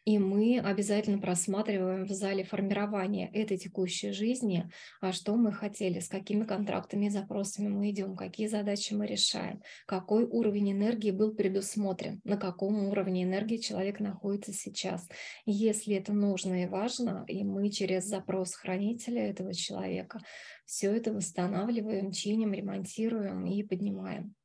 И 0.06 0.20
мы 0.20 0.60
обязательно 0.60 1.18
просматриваем 1.18 2.06
в 2.06 2.12
зале 2.12 2.44
формирования 2.44 3.28
этой 3.34 3.58
текущей 3.58 4.12
жизни, 4.12 4.70
а 5.02 5.12
что 5.12 5.36
мы 5.36 5.52
хотели, 5.52 6.00
с 6.00 6.08
какими 6.08 6.44
контрактами 6.44 7.08
и 7.08 7.10
запросами 7.10 7.70
мы 7.70 7.90
идем, 7.90 8.16
какие 8.16 8.46
задачи 8.46 8.94
мы 8.94 9.08
решаем, 9.08 9.64
какой 9.88 10.26
уровень 10.26 10.74
энергии 10.74 11.10
был 11.10 11.34
предусмотрен, 11.34 12.22
на 12.24 12.38
каком 12.38 12.88
уровне 12.88 13.24
энергии 13.24 13.58
человек 13.58 14.00
находится 14.00 14.54
сейчас. 14.54 15.10
Если 15.48 15.96
это 15.96 16.14
нужно 16.14 16.64
и 16.64 16.68
важно, 16.68 17.26
и 17.28 17.44
мы 17.44 17.72
через 17.72 18.06
запрос 18.06 18.54
хранителя 18.54 19.28
этого 19.28 19.56
человека 19.56 20.20
все 20.66 20.96
это 20.96 21.14
восстанавливаем, 21.14 22.12
чиним, 22.12 22.54
ремонтируем 22.54 23.44
и 23.48 23.64
поднимаем 23.64 24.36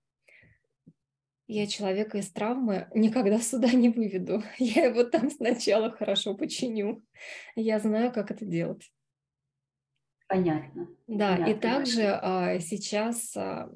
я 1.53 1.67
человека 1.67 2.19
из 2.19 2.31
травмы 2.31 2.89
никогда 2.95 3.39
сюда 3.41 3.73
не 3.73 3.89
выведу. 3.89 4.43
Я 4.59 4.85
его 4.85 5.03
там 5.03 5.31
сначала 5.31 5.91
хорошо 5.91 6.35
починю. 6.35 7.05
Я 7.57 7.81
знаю, 7.81 8.13
как 8.13 8.31
это 8.31 8.45
делать. 8.45 8.91
Понятно. 10.29 10.89
Да, 11.09 11.33
Понятно. 11.33 11.51
и 11.51 11.55
также 11.55 12.03
а, 12.07 12.61
сейчас 12.61 13.37
а, 13.37 13.69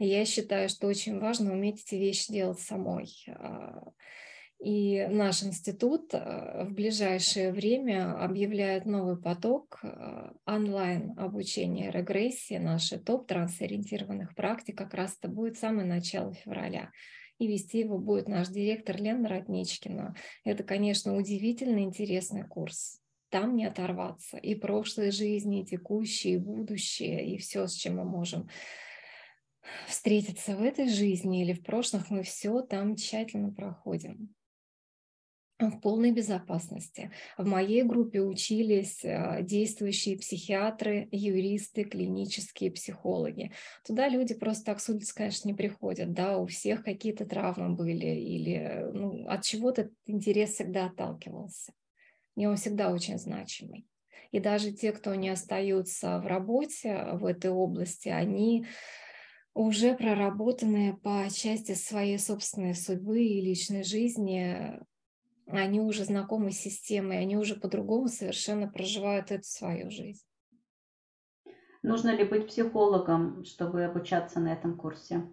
я 0.00 0.24
считаю, 0.24 0.68
что 0.68 0.88
очень 0.88 1.20
важно 1.20 1.52
уметь 1.52 1.84
эти 1.84 1.94
вещи 1.94 2.32
делать 2.32 2.58
самой. 2.58 3.08
А, 3.28 3.84
и 4.62 5.08
наш 5.10 5.42
институт 5.42 6.14
э, 6.14 6.64
в 6.64 6.72
ближайшее 6.72 7.52
время 7.52 8.14
объявляет 8.22 8.86
новый 8.86 9.20
поток 9.20 9.80
э, 9.82 10.30
онлайн 10.46 11.18
обучения 11.18 11.90
регрессии, 11.90 12.58
наши 12.58 12.96
топ 13.00 13.26
трансориентированных 13.26 14.36
практик. 14.36 14.78
Как 14.78 14.94
раз 14.94 15.16
это 15.18 15.28
будет 15.28 15.58
самое 15.58 15.84
начало 15.84 16.32
февраля. 16.32 16.92
И 17.38 17.48
вести 17.48 17.80
его 17.80 17.98
будет 17.98 18.28
наш 18.28 18.50
директор 18.50 18.96
Лена 19.02 19.28
Родничкина. 19.28 20.14
Это, 20.44 20.62
конечно, 20.62 21.16
удивительно 21.16 21.80
интересный 21.80 22.46
курс. 22.46 23.00
Там 23.30 23.56
не 23.56 23.64
оторваться. 23.64 24.36
И 24.36 24.54
прошлые 24.54 25.10
жизни, 25.10 25.62
и 25.62 25.66
текущие, 25.66 26.34
и 26.34 26.38
будущее, 26.38 27.34
и 27.34 27.36
все, 27.36 27.66
с 27.66 27.72
чем 27.72 27.96
мы 27.96 28.04
можем 28.04 28.48
встретиться 29.88 30.54
в 30.54 30.62
этой 30.62 30.88
жизни 30.88 31.42
или 31.42 31.52
в 31.52 31.64
прошлых, 31.64 32.10
мы 32.10 32.22
все 32.22 32.62
там 32.62 32.94
тщательно 32.94 33.52
проходим 33.52 34.32
в 35.70 35.80
полной 35.80 36.12
безопасности. 36.12 37.10
В 37.38 37.46
моей 37.46 37.82
группе 37.82 38.20
учились 38.20 39.04
а, 39.04 39.42
действующие 39.42 40.18
психиатры, 40.18 41.08
юристы, 41.10 41.84
клинические 41.84 42.70
психологи. 42.70 43.52
Туда 43.86 44.08
люди 44.08 44.34
просто 44.34 44.64
так 44.64 44.80
с 44.80 44.88
улицы, 44.88 45.14
конечно, 45.14 45.48
не 45.48 45.54
приходят. 45.54 46.12
Да, 46.12 46.38
у 46.38 46.46
всех 46.46 46.84
какие-то 46.84 47.24
травмы 47.26 47.74
были 47.74 48.06
или 48.06 48.88
ну, 48.92 49.26
от 49.28 49.42
чего-то 49.42 49.90
интерес 50.06 50.54
всегда 50.54 50.86
отталкивался. 50.86 51.72
И 52.36 52.46
он 52.46 52.56
всегда 52.56 52.92
очень 52.92 53.18
значимый. 53.18 53.86
И 54.30 54.40
даже 54.40 54.72
те, 54.72 54.92
кто 54.92 55.14
не 55.14 55.28
остаются 55.28 56.18
в 56.18 56.26
работе 56.26 57.08
в 57.12 57.26
этой 57.26 57.50
области, 57.50 58.08
они 58.08 58.66
уже 59.54 59.94
проработанные 59.94 60.94
по 60.94 61.28
части 61.30 61.74
своей 61.74 62.18
собственной 62.18 62.74
судьбы 62.74 63.22
и 63.22 63.40
личной 63.40 63.84
жизни 63.84 64.80
они 65.60 65.80
уже 65.80 66.04
знакомы 66.04 66.50
с 66.50 66.58
системой, 66.58 67.18
они 67.18 67.36
уже 67.36 67.54
по-другому 67.54 68.08
совершенно 68.08 68.68
проживают 68.68 69.30
эту 69.30 69.44
свою 69.44 69.90
жизнь. 69.90 70.24
Нужно 71.82 72.10
ли 72.10 72.24
быть 72.24 72.46
психологом, 72.46 73.44
чтобы 73.44 73.84
обучаться 73.84 74.40
на 74.40 74.52
этом 74.52 74.76
курсе? 74.76 75.28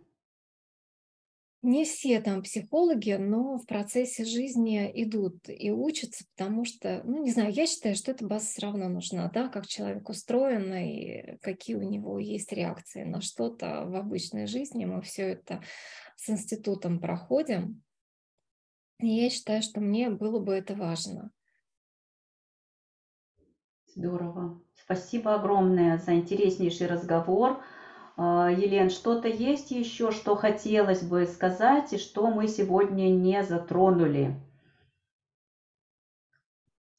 Не 1.61 1.83
все 1.83 2.21
там 2.21 2.41
психологи, 2.41 3.17
но 3.19 3.57
в 3.57 3.65
процессе 3.65 4.23
жизни 4.23 4.89
идут 5.03 5.49
и 5.49 5.71
учатся, 5.71 6.23
потому 6.33 6.63
что, 6.63 7.01
ну, 7.03 7.21
не 7.21 7.31
знаю, 7.31 7.51
я 7.51 7.67
считаю, 7.67 7.95
что 7.95 8.11
эта 8.11 8.25
база 8.25 8.45
все 8.45 8.61
равно 8.61 8.87
нужна, 8.87 9.29
да, 9.33 9.49
как 9.49 9.67
человек 9.67 10.07
устроен 10.07 10.73
и 10.73 11.37
какие 11.41 11.75
у 11.75 11.81
него 11.81 12.17
есть 12.17 12.53
реакции 12.53 13.03
на 13.03 13.19
что-то 13.19 13.83
в 13.87 13.95
обычной 13.95 14.47
жизни. 14.47 14.85
Мы 14.85 15.01
все 15.01 15.23
это 15.23 15.61
с 16.15 16.29
институтом 16.29 17.01
проходим, 17.01 17.83
и 18.99 19.07
я 19.07 19.29
считаю, 19.29 19.61
что 19.61 19.79
мне 19.79 20.09
было 20.09 20.39
бы 20.39 20.53
это 20.53 20.75
важно. 20.75 21.31
Здорово. 23.95 24.61
Спасибо 24.75 25.35
огромное 25.35 25.97
за 25.97 26.15
интереснейший 26.15 26.87
разговор. 26.87 27.61
А, 28.17 28.49
Елен, 28.51 28.89
что-то 28.89 29.27
есть 29.27 29.71
еще, 29.71 30.11
что 30.11 30.35
хотелось 30.35 31.01
бы 31.01 31.25
сказать 31.25 31.93
и 31.93 31.97
что 31.97 32.29
мы 32.29 32.47
сегодня 32.47 33.09
не 33.09 33.43
затронули? 33.43 34.35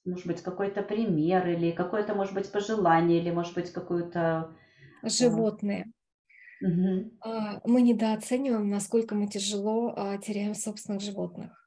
Может 0.05 0.26
быть, 0.26 0.42
какой-то 0.42 0.82
пример 0.82 1.46
или 1.46 1.70
какое-то, 1.70 2.14
может 2.14 2.32
быть, 2.32 2.51
пожелание 2.51 3.20
или, 3.20 3.30
может 3.30 3.55
быть, 3.55 3.70
какую-то... 3.70 4.51
А, 5.03 5.09
Животные. 5.09 5.92
Угу. 6.62 7.12
Мы 7.64 7.82
недооцениваем, 7.82 8.68
насколько 8.68 9.14
мы 9.14 9.28
тяжело 9.28 9.94
теряем 10.22 10.55
собственных 10.55 11.03
животных. 11.03 11.59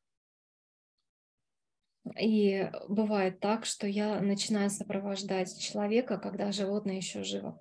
И 2.19 2.69
бывает 2.89 3.39
так, 3.39 3.65
что 3.65 3.87
я 3.87 4.19
начинаю 4.19 4.69
сопровождать 4.69 5.57
человека, 5.59 6.17
когда 6.17 6.51
животное 6.51 6.97
еще 6.97 7.23
живо, 7.23 7.57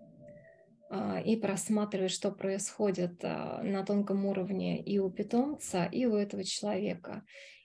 а, 0.91 1.21
и 1.21 1.37
просматривать, 1.37 2.11
что 2.11 2.33
происходит 2.33 3.25
а, 3.25 3.63
на 3.63 3.85
тонком 3.85 4.27
уровне 4.27 4.83
и 4.83 4.99
у 4.99 5.11
питомца, 5.11 5.85
и 5.85 6.07
у 6.07 6.17
этого 6.17 6.43
человека. 6.45 7.23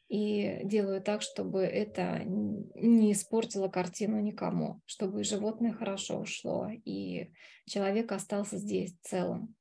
И 0.07 0.61
делаю 0.63 1.01
так, 1.01 1.21
чтобы 1.21 1.63
это 1.63 2.21
не 2.23 3.11
испортило 3.11 3.67
картину 3.67 4.21
никому, 4.21 4.79
чтобы 4.85 5.25
животное 5.25 5.73
хорошо 5.73 6.19
ушло, 6.19 6.69
и 6.85 7.33
человек 7.65 8.13
остался 8.13 8.57
здесь 8.57 8.95
целым. 9.01 9.56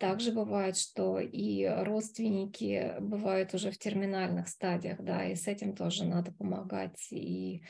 Также 0.00 0.32
бывает, 0.32 0.78
что 0.78 1.20
и 1.20 1.66
родственники 1.66 2.94
бывают 3.00 3.52
уже 3.52 3.70
в 3.70 3.76
терминальных 3.76 4.48
стадиях, 4.48 4.98
да, 5.04 5.26
и 5.26 5.34
с 5.34 5.46
этим 5.46 5.76
тоже 5.76 6.06
надо 6.06 6.32
помогать. 6.32 7.06
И 7.10 7.62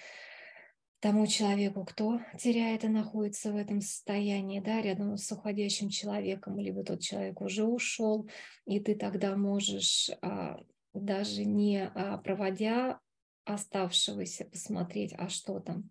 тому 1.00 1.26
человеку, 1.26 1.84
кто 1.84 2.20
теряет 2.38 2.84
и 2.84 2.88
находится 2.88 3.50
в 3.50 3.56
этом 3.56 3.80
состоянии, 3.80 4.60
да, 4.60 4.80
рядом 4.80 5.16
с 5.16 5.32
уходящим 5.32 5.88
человеком, 5.88 6.56
либо 6.56 6.84
тот 6.84 7.00
человек 7.00 7.40
уже 7.40 7.64
ушел, 7.64 8.30
и 8.64 8.78
ты 8.78 8.94
тогда 8.94 9.34
можешь 9.34 10.08
а, 10.22 10.60
даже 10.94 11.44
не 11.44 11.82
а, 11.82 12.18
проводя 12.18 13.00
оставшегося 13.44 14.44
посмотреть, 14.44 15.14
а 15.18 15.28
что 15.28 15.58
там, 15.58 15.90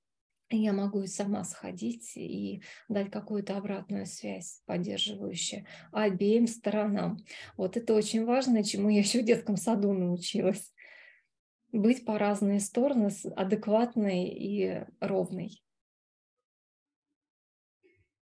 я 0.58 0.74
могу 0.74 1.02
и 1.02 1.08
сама 1.08 1.44
сходить 1.44 2.16
и 2.16 2.64
дать 2.88 3.12
какую-то 3.12 3.58
обратную 3.58 4.06
связь, 4.06 4.62
поддерживающую 4.66 5.66
обеим 5.92 6.48
сторонам. 6.48 7.18
Вот 7.58 7.78
это 7.78 7.94
очень 7.94 8.26
важно, 8.26 8.64
чему 8.64 8.90
я 8.90 9.00
еще 9.00 9.22
в 9.22 9.26
детском 9.26 9.58
саду 9.58 9.94
научилась. 9.94 10.74
Быть 11.72 12.06
по 12.06 12.18
разные 12.18 12.60
стороны, 12.60 13.10
адекватной 13.36 14.28
и 14.28 14.86
ровной. 15.00 15.64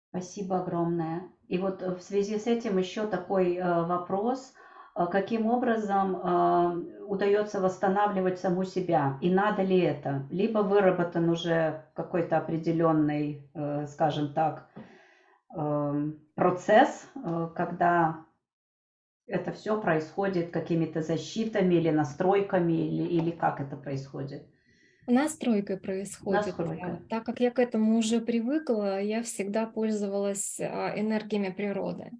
Спасибо 0.09 0.61
огромное. 0.61 1.31
И 1.47 1.57
вот 1.57 1.81
в 1.81 1.99
связи 2.01 2.37
с 2.37 2.45
этим 2.45 2.77
еще 2.77 3.07
такой 3.07 3.55
э, 3.55 3.63
вопрос– 3.63 4.53
а 4.95 5.07
каким 5.07 5.47
образом 5.47 6.15
удается 7.07 7.59
восстанавливать 7.59 8.39
саму 8.39 8.63
себя 8.63 9.17
и 9.21 9.29
надо 9.29 9.63
ли 9.63 9.79
это. 9.79 10.27
Либо 10.29 10.59
выработан 10.59 11.29
уже 11.29 11.85
какой-то 11.93 12.37
определенный, 12.37 13.49
э, 13.53 13.87
скажем 13.87 14.33
так, 14.33 14.69
эм, 15.55 16.19
процесс, 16.35 17.07
э, 17.15 17.49
когда 17.55 18.25
это 19.27 19.51
все 19.51 19.79
происходит 19.79 20.51
какими-то 20.51 21.01
защитами 21.01 21.75
или 21.75 21.89
настройками, 21.89 22.73
или, 22.73 23.03
или 23.03 23.31
как 23.31 23.61
это 23.61 23.77
происходит? 23.77 24.45
Настройка 25.07 25.77
происходит. 25.77 26.45
Настройка. 26.45 27.01
Так 27.09 27.25
как 27.25 27.39
я 27.39 27.51
к 27.51 27.59
этому 27.59 27.97
уже 27.97 28.21
привыкла, 28.21 29.01
я 29.01 29.21
всегда 29.21 29.65
пользовалась 29.65 30.59
а, 30.59 30.93
энергиями 30.97 31.49
природы. 31.49 32.11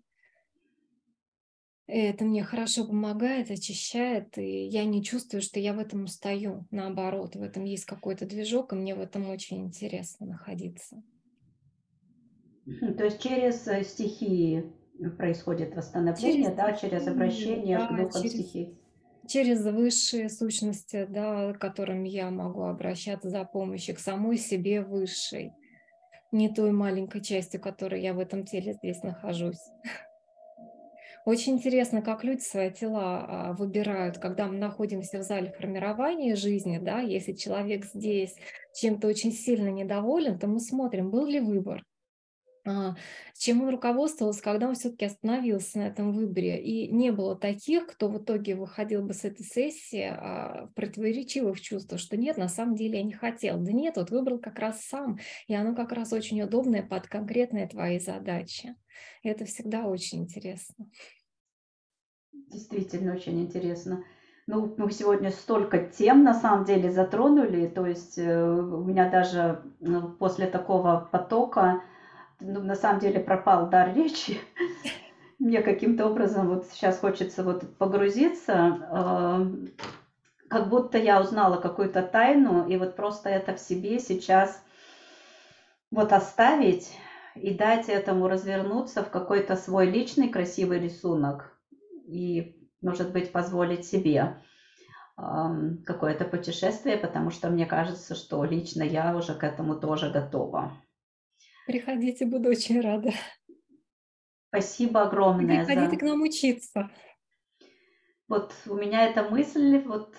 Это 1.96 2.26
мне 2.26 2.44
хорошо 2.44 2.86
помогает, 2.86 3.52
очищает, 3.52 4.36
и 4.40 4.66
я 4.66 4.84
не 4.84 5.04
чувствую, 5.04 5.44
что 5.44 5.60
я 5.60 5.74
в 5.74 5.80
этом 5.80 6.06
устаю. 6.06 6.66
Наоборот, 6.72 7.36
в 7.36 7.44
этом 7.44 7.66
есть 7.66 7.86
какой-то 7.86 8.26
движок, 8.26 8.74
и 8.74 8.76
мне 8.76 8.96
в 8.96 9.00
этом 9.00 9.30
очень 9.30 9.66
интересно 9.66 10.26
находиться. 10.26 11.04
То 12.66 13.04
есть 13.04 13.22
через 13.22 13.68
э, 13.68 13.84
стихии 13.84 14.74
происходит 15.20 15.76
восстановление, 15.76 16.46
Через 16.46 16.56
да, 16.56 16.74
через 16.74 17.08
обращение 17.08 17.78
к 17.78 17.82
да, 17.82 17.98
духам 17.98 18.24
через 18.24 18.70
через 19.28 19.64
высшие 19.64 20.30
сущности, 20.30 21.06
да, 21.08 21.54
к 21.54 21.60
которым 21.60 22.06
я 22.06 22.32
могу 22.32 22.64
обращаться 22.64 23.30
за 23.30 23.44
помощью, 23.44 23.96
к 23.96 24.00
самой 24.00 24.38
себе 24.38 24.82
высшей, 24.82 25.54
не 26.32 26.50
той 26.50 26.72
маленькой 26.72 27.22
частью, 27.22 27.62
которой 27.62 28.02
я 28.02 28.16
в 28.16 28.20
этом 28.20 28.46
теле 28.46 28.74
здесь 28.74 29.04
нахожусь. 29.04 29.62
Очень 31.26 31.54
интересно, 31.54 32.02
как 32.02 32.26
люди 32.26 32.42
свои 32.42 32.70
тела 32.70 33.26
а, 33.26 33.54
выбирают, 33.54 34.18
когда 34.18 34.48
мы 34.48 34.58
находимся 34.58 35.20
в 35.20 35.24
зале 35.24 35.54
формирования 35.58 36.36
жизни, 36.36 36.80
да, 36.80 37.00
если 37.00 37.32
человек 37.32 37.86
здесь 37.86 38.36
чем-то 38.74 39.08
очень 39.08 39.32
сильно 39.32 39.70
недоволен, 39.70 40.38
то 40.38 40.48
мы 40.48 40.60
смотрим, 40.60 41.12
был 41.12 41.26
ли 41.26 41.40
выбор, 41.40 41.82
чем 43.38 43.62
он 43.62 43.70
руководствовался, 43.70 44.42
когда 44.42 44.70
он 44.70 44.76
все-таки 44.76 45.06
остановился 45.06 45.80
на 45.80 45.88
этом 45.88 46.14
выборе. 46.14 46.64
И 46.64 46.88
не 46.88 47.12
было 47.12 47.36
таких, 47.36 47.88
кто 47.88 48.08
в 48.08 48.18
итоге 48.20 48.56
выходил 48.56 49.02
бы 49.02 49.14
с 49.14 49.26
этой 49.26 49.46
сессии 49.46 50.10
а, 50.10 50.68
в 50.68 50.74
противоречивых 50.74 51.60
чувствах, 51.60 52.00
что 52.00 52.16
нет, 52.16 52.38
на 52.38 52.48
самом 52.48 52.76
деле 52.76 53.00
я 53.00 53.04
не 53.04 53.14
хотел. 53.14 53.60
Да 53.60 53.72
нет, 53.72 53.98
вот 53.98 54.12
выбрал 54.12 54.40
как 54.40 54.60
раз 54.60 54.82
сам, 54.82 55.20
и 55.48 55.56
оно 55.56 55.76
как 55.76 55.92
раз 55.92 56.14
очень 56.14 56.42
удобное 56.42 56.84
под 56.84 57.08
конкретные 57.08 57.68
твои 57.68 58.00
задачи. 58.00 58.76
И 59.24 59.30
это 59.30 59.44
всегда 59.46 59.86
очень 59.86 60.24
интересно. 60.24 60.90
Действительно 62.32 63.14
очень 63.14 63.42
интересно. 63.42 64.04
Ну, 64.48 64.74
мы 64.78 64.92
сегодня 64.92 65.32
столько 65.32 65.80
тем 65.80 66.24
на 66.24 66.34
самом 66.34 66.66
деле 66.66 66.92
затронули, 66.92 67.68
то 67.68 67.86
есть 67.86 68.18
э, 68.18 68.52
у 68.52 68.84
меня 68.84 69.10
даже 69.10 69.64
ну, 69.80 70.10
после 70.10 70.48
такого 70.48 71.08
потока 71.12 71.82
ну, 72.40 72.62
на 72.62 72.76
самом 72.76 73.00
деле 73.00 73.20
пропал 73.20 73.70
дар 73.70 73.94
речи. 73.94 74.40
Мне 75.40 75.62
каким-то 75.62 76.08
образом 76.08 76.48
вот 76.48 76.66
сейчас 76.68 77.00
хочется 77.00 77.44
вот 77.44 77.78
погрузиться, 77.78 78.78
э, 78.92 79.78
как 80.48 80.70
будто 80.70 80.98
я 80.98 81.20
узнала 81.20 81.58
какую-то 81.58 82.02
тайну, 82.04 82.68
и 82.68 82.78
вот 82.78 82.96
просто 82.96 83.30
это 83.30 83.56
в 83.56 83.60
себе 83.60 84.00
сейчас 84.00 84.64
вот 85.92 86.14
оставить 86.14 86.98
и 87.36 87.54
дать 87.54 87.90
этому 87.90 88.28
развернуться 88.28 89.04
в 89.04 89.10
какой-то 89.10 89.56
свой 89.56 89.88
личный 89.90 90.30
красивый 90.30 90.80
рисунок 90.80 91.58
и, 92.06 92.56
может 92.82 93.12
быть, 93.12 93.32
позволить 93.32 93.86
себе 93.86 94.42
какое-то 95.16 96.26
путешествие, 96.26 96.98
потому 96.98 97.30
что 97.30 97.50
мне 97.50 97.66
кажется, 97.66 98.16
что 98.16 98.44
лично 98.44 98.82
я 98.82 99.16
уже 99.16 99.36
к 99.36 99.44
этому 99.44 99.76
тоже 99.76 100.10
готова. 100.10 100.72
Приходите, 101.66 102.26
буду 102.26 102.50
очень 102.50 102.82
рада. 102.82 103.12
Спасибо 104.50 105.04
огромное. 105.04 105.66
Приходите 105.66 105.92
за... 105.92 105.98
к 105.98 106.02
нам 106.02 106.22
учиться. 106.22 106.90
Вот 108.28 108.54
у 108.68 108.76
меня 108.76 109.06
эта 109.06 109.24
мысль 109.24 109.80
вот 109.86 110.16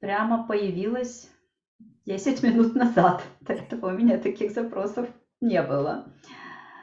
прямо 0.00 0.46
появилась 0.46 1.30
10 2.06 2.42
минут 2.42 2.74
назад. 2.74 3.22
До 3.40 3.54
этого 3.54 3.88
у 3.88 3.96
меня 3.96 4.18
таких 4.18 4.52
запросов 4.52 5.08
не 5.40 5.62
было. 5.62 6.12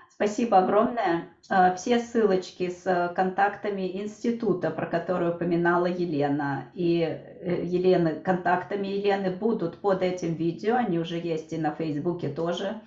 Спасибо 0.10 0.58
огромное. 0.58 1.30
А, 1.50 1.74
все 1.76 2.00
ссылочки 2.00 2.70
с 2.70 3.14
контактами 3.16 4.02
института, 4.02 4.70
про 4.70 4.86
который 4.86 5.30
упоминала 5.30 5.86
Елена, 5.86 6.66
и 6.74 7.00
э, 7.02 7.64
Елены, 7.64 8.16
контактами 8.20 8.88
Елены 8.88 9.32
будут 9.32 9.78
под 9.78 10.02
этим 10.02 10.34
видео, 10.34 10.76
они 10.76 11.00
уже 11.00 11.18
есть 11.18 11.54
и 11.54 11.58
на 11.58 11.72
Фейсбуке 11.72 12.28
тоже. 12.28 12.82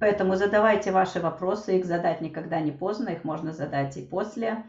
Поэтому 0.00 0.34
задавайте 0.34 0.92
ваши 0.92 1.20
вопросы, 1.20 1.78
их 1.78 1.84
задать 1.84 2.22
никогда 2.22 2.58
не 2.60 2.72
поздно, 2.72 3.10
их 3.10 3.22
можно 3.22 3.52
задать 3.52 3.98
и 3.98 4.02
после, 4.02 4.64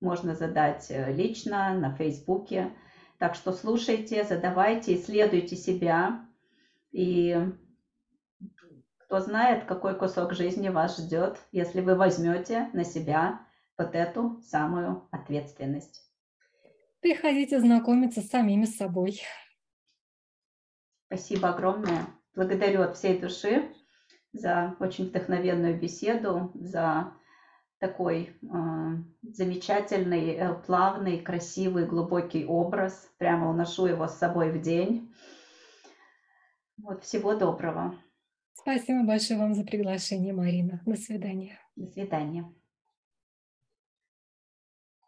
можно 0.00 0.36
задать 0.36 0.86
э, 0.90 1.12
лично 1.12 1.74
на 1.74 1.92
Фейсбуке. 1.96 2.70
Так 3.18 3.34
что 3.34 3.52
слушайте, 3.52 4.22
задавайте, 4.22 4.94
исследуйте 4.94 5.56
себя. 5.56 6.24
И 6.92 7.36
кто 8.98 9.18
знает, 9.18 9.64
какой 9.64 9.98
кусок 9.98 10.32
жизни 10.32 10.68
вас 10.68 10.96
ждет, 10.96 11.38
если 11.50 11.80
вы 11.80 11.96
возьмете 11.96 12.70
на 12.72 12.84
себя 12.84 13.40
вот 13.76 13.96
эту 13.96 14.40
самую 14.42 15.08
ответственность. 15.10 16.04
Приходите 17.00 17.58
знакомиться 17.58 18.20
с 18.20 18.28
самими 18.28 18.64
собой. 18.64 19.20
Спасибо 21.06 21.48
огромное. 21.48 22.06
Благодарю 22.36 22.82
от 22.82 22.96
всей 22.96 23.18
души 23.18 23.72
за 24.32 24.74
очень 24.80 25.06
вдохновенную 25.06 25.78
беседу, 25.78 26.50
за 26.54 27.12
такой 27.78 28.36
э, 28.42 28.46
замечательный, 29.22 30.34
э, 30.34 30.54
плавный, 30.66 31.20
красивый, 31.20 31.86
глубокий 31.86 32.44
образ. 32.44 33.10
Прямо 33.18 33.50
уношу 33.50 33.86
его 33.86 34.08
с 34.08 34.18
собой 34.18 34.50
в 34.50 34.60
день. 34.60 35.12
Вот, 36.76 37.04
всего 37.04 37.34
доброго. 37.34 37.94
Спасибо 38.54 39.04
большое 39.04 39.38
вам 39.38 39.54
за 39.54 39.64
приглашение, 39.64 40.32
Марина. 40.32 40.82
До 40.84 40.96
свидания. 40.96 41.58
До 41.76 41.86
свидания. 41.86 42.52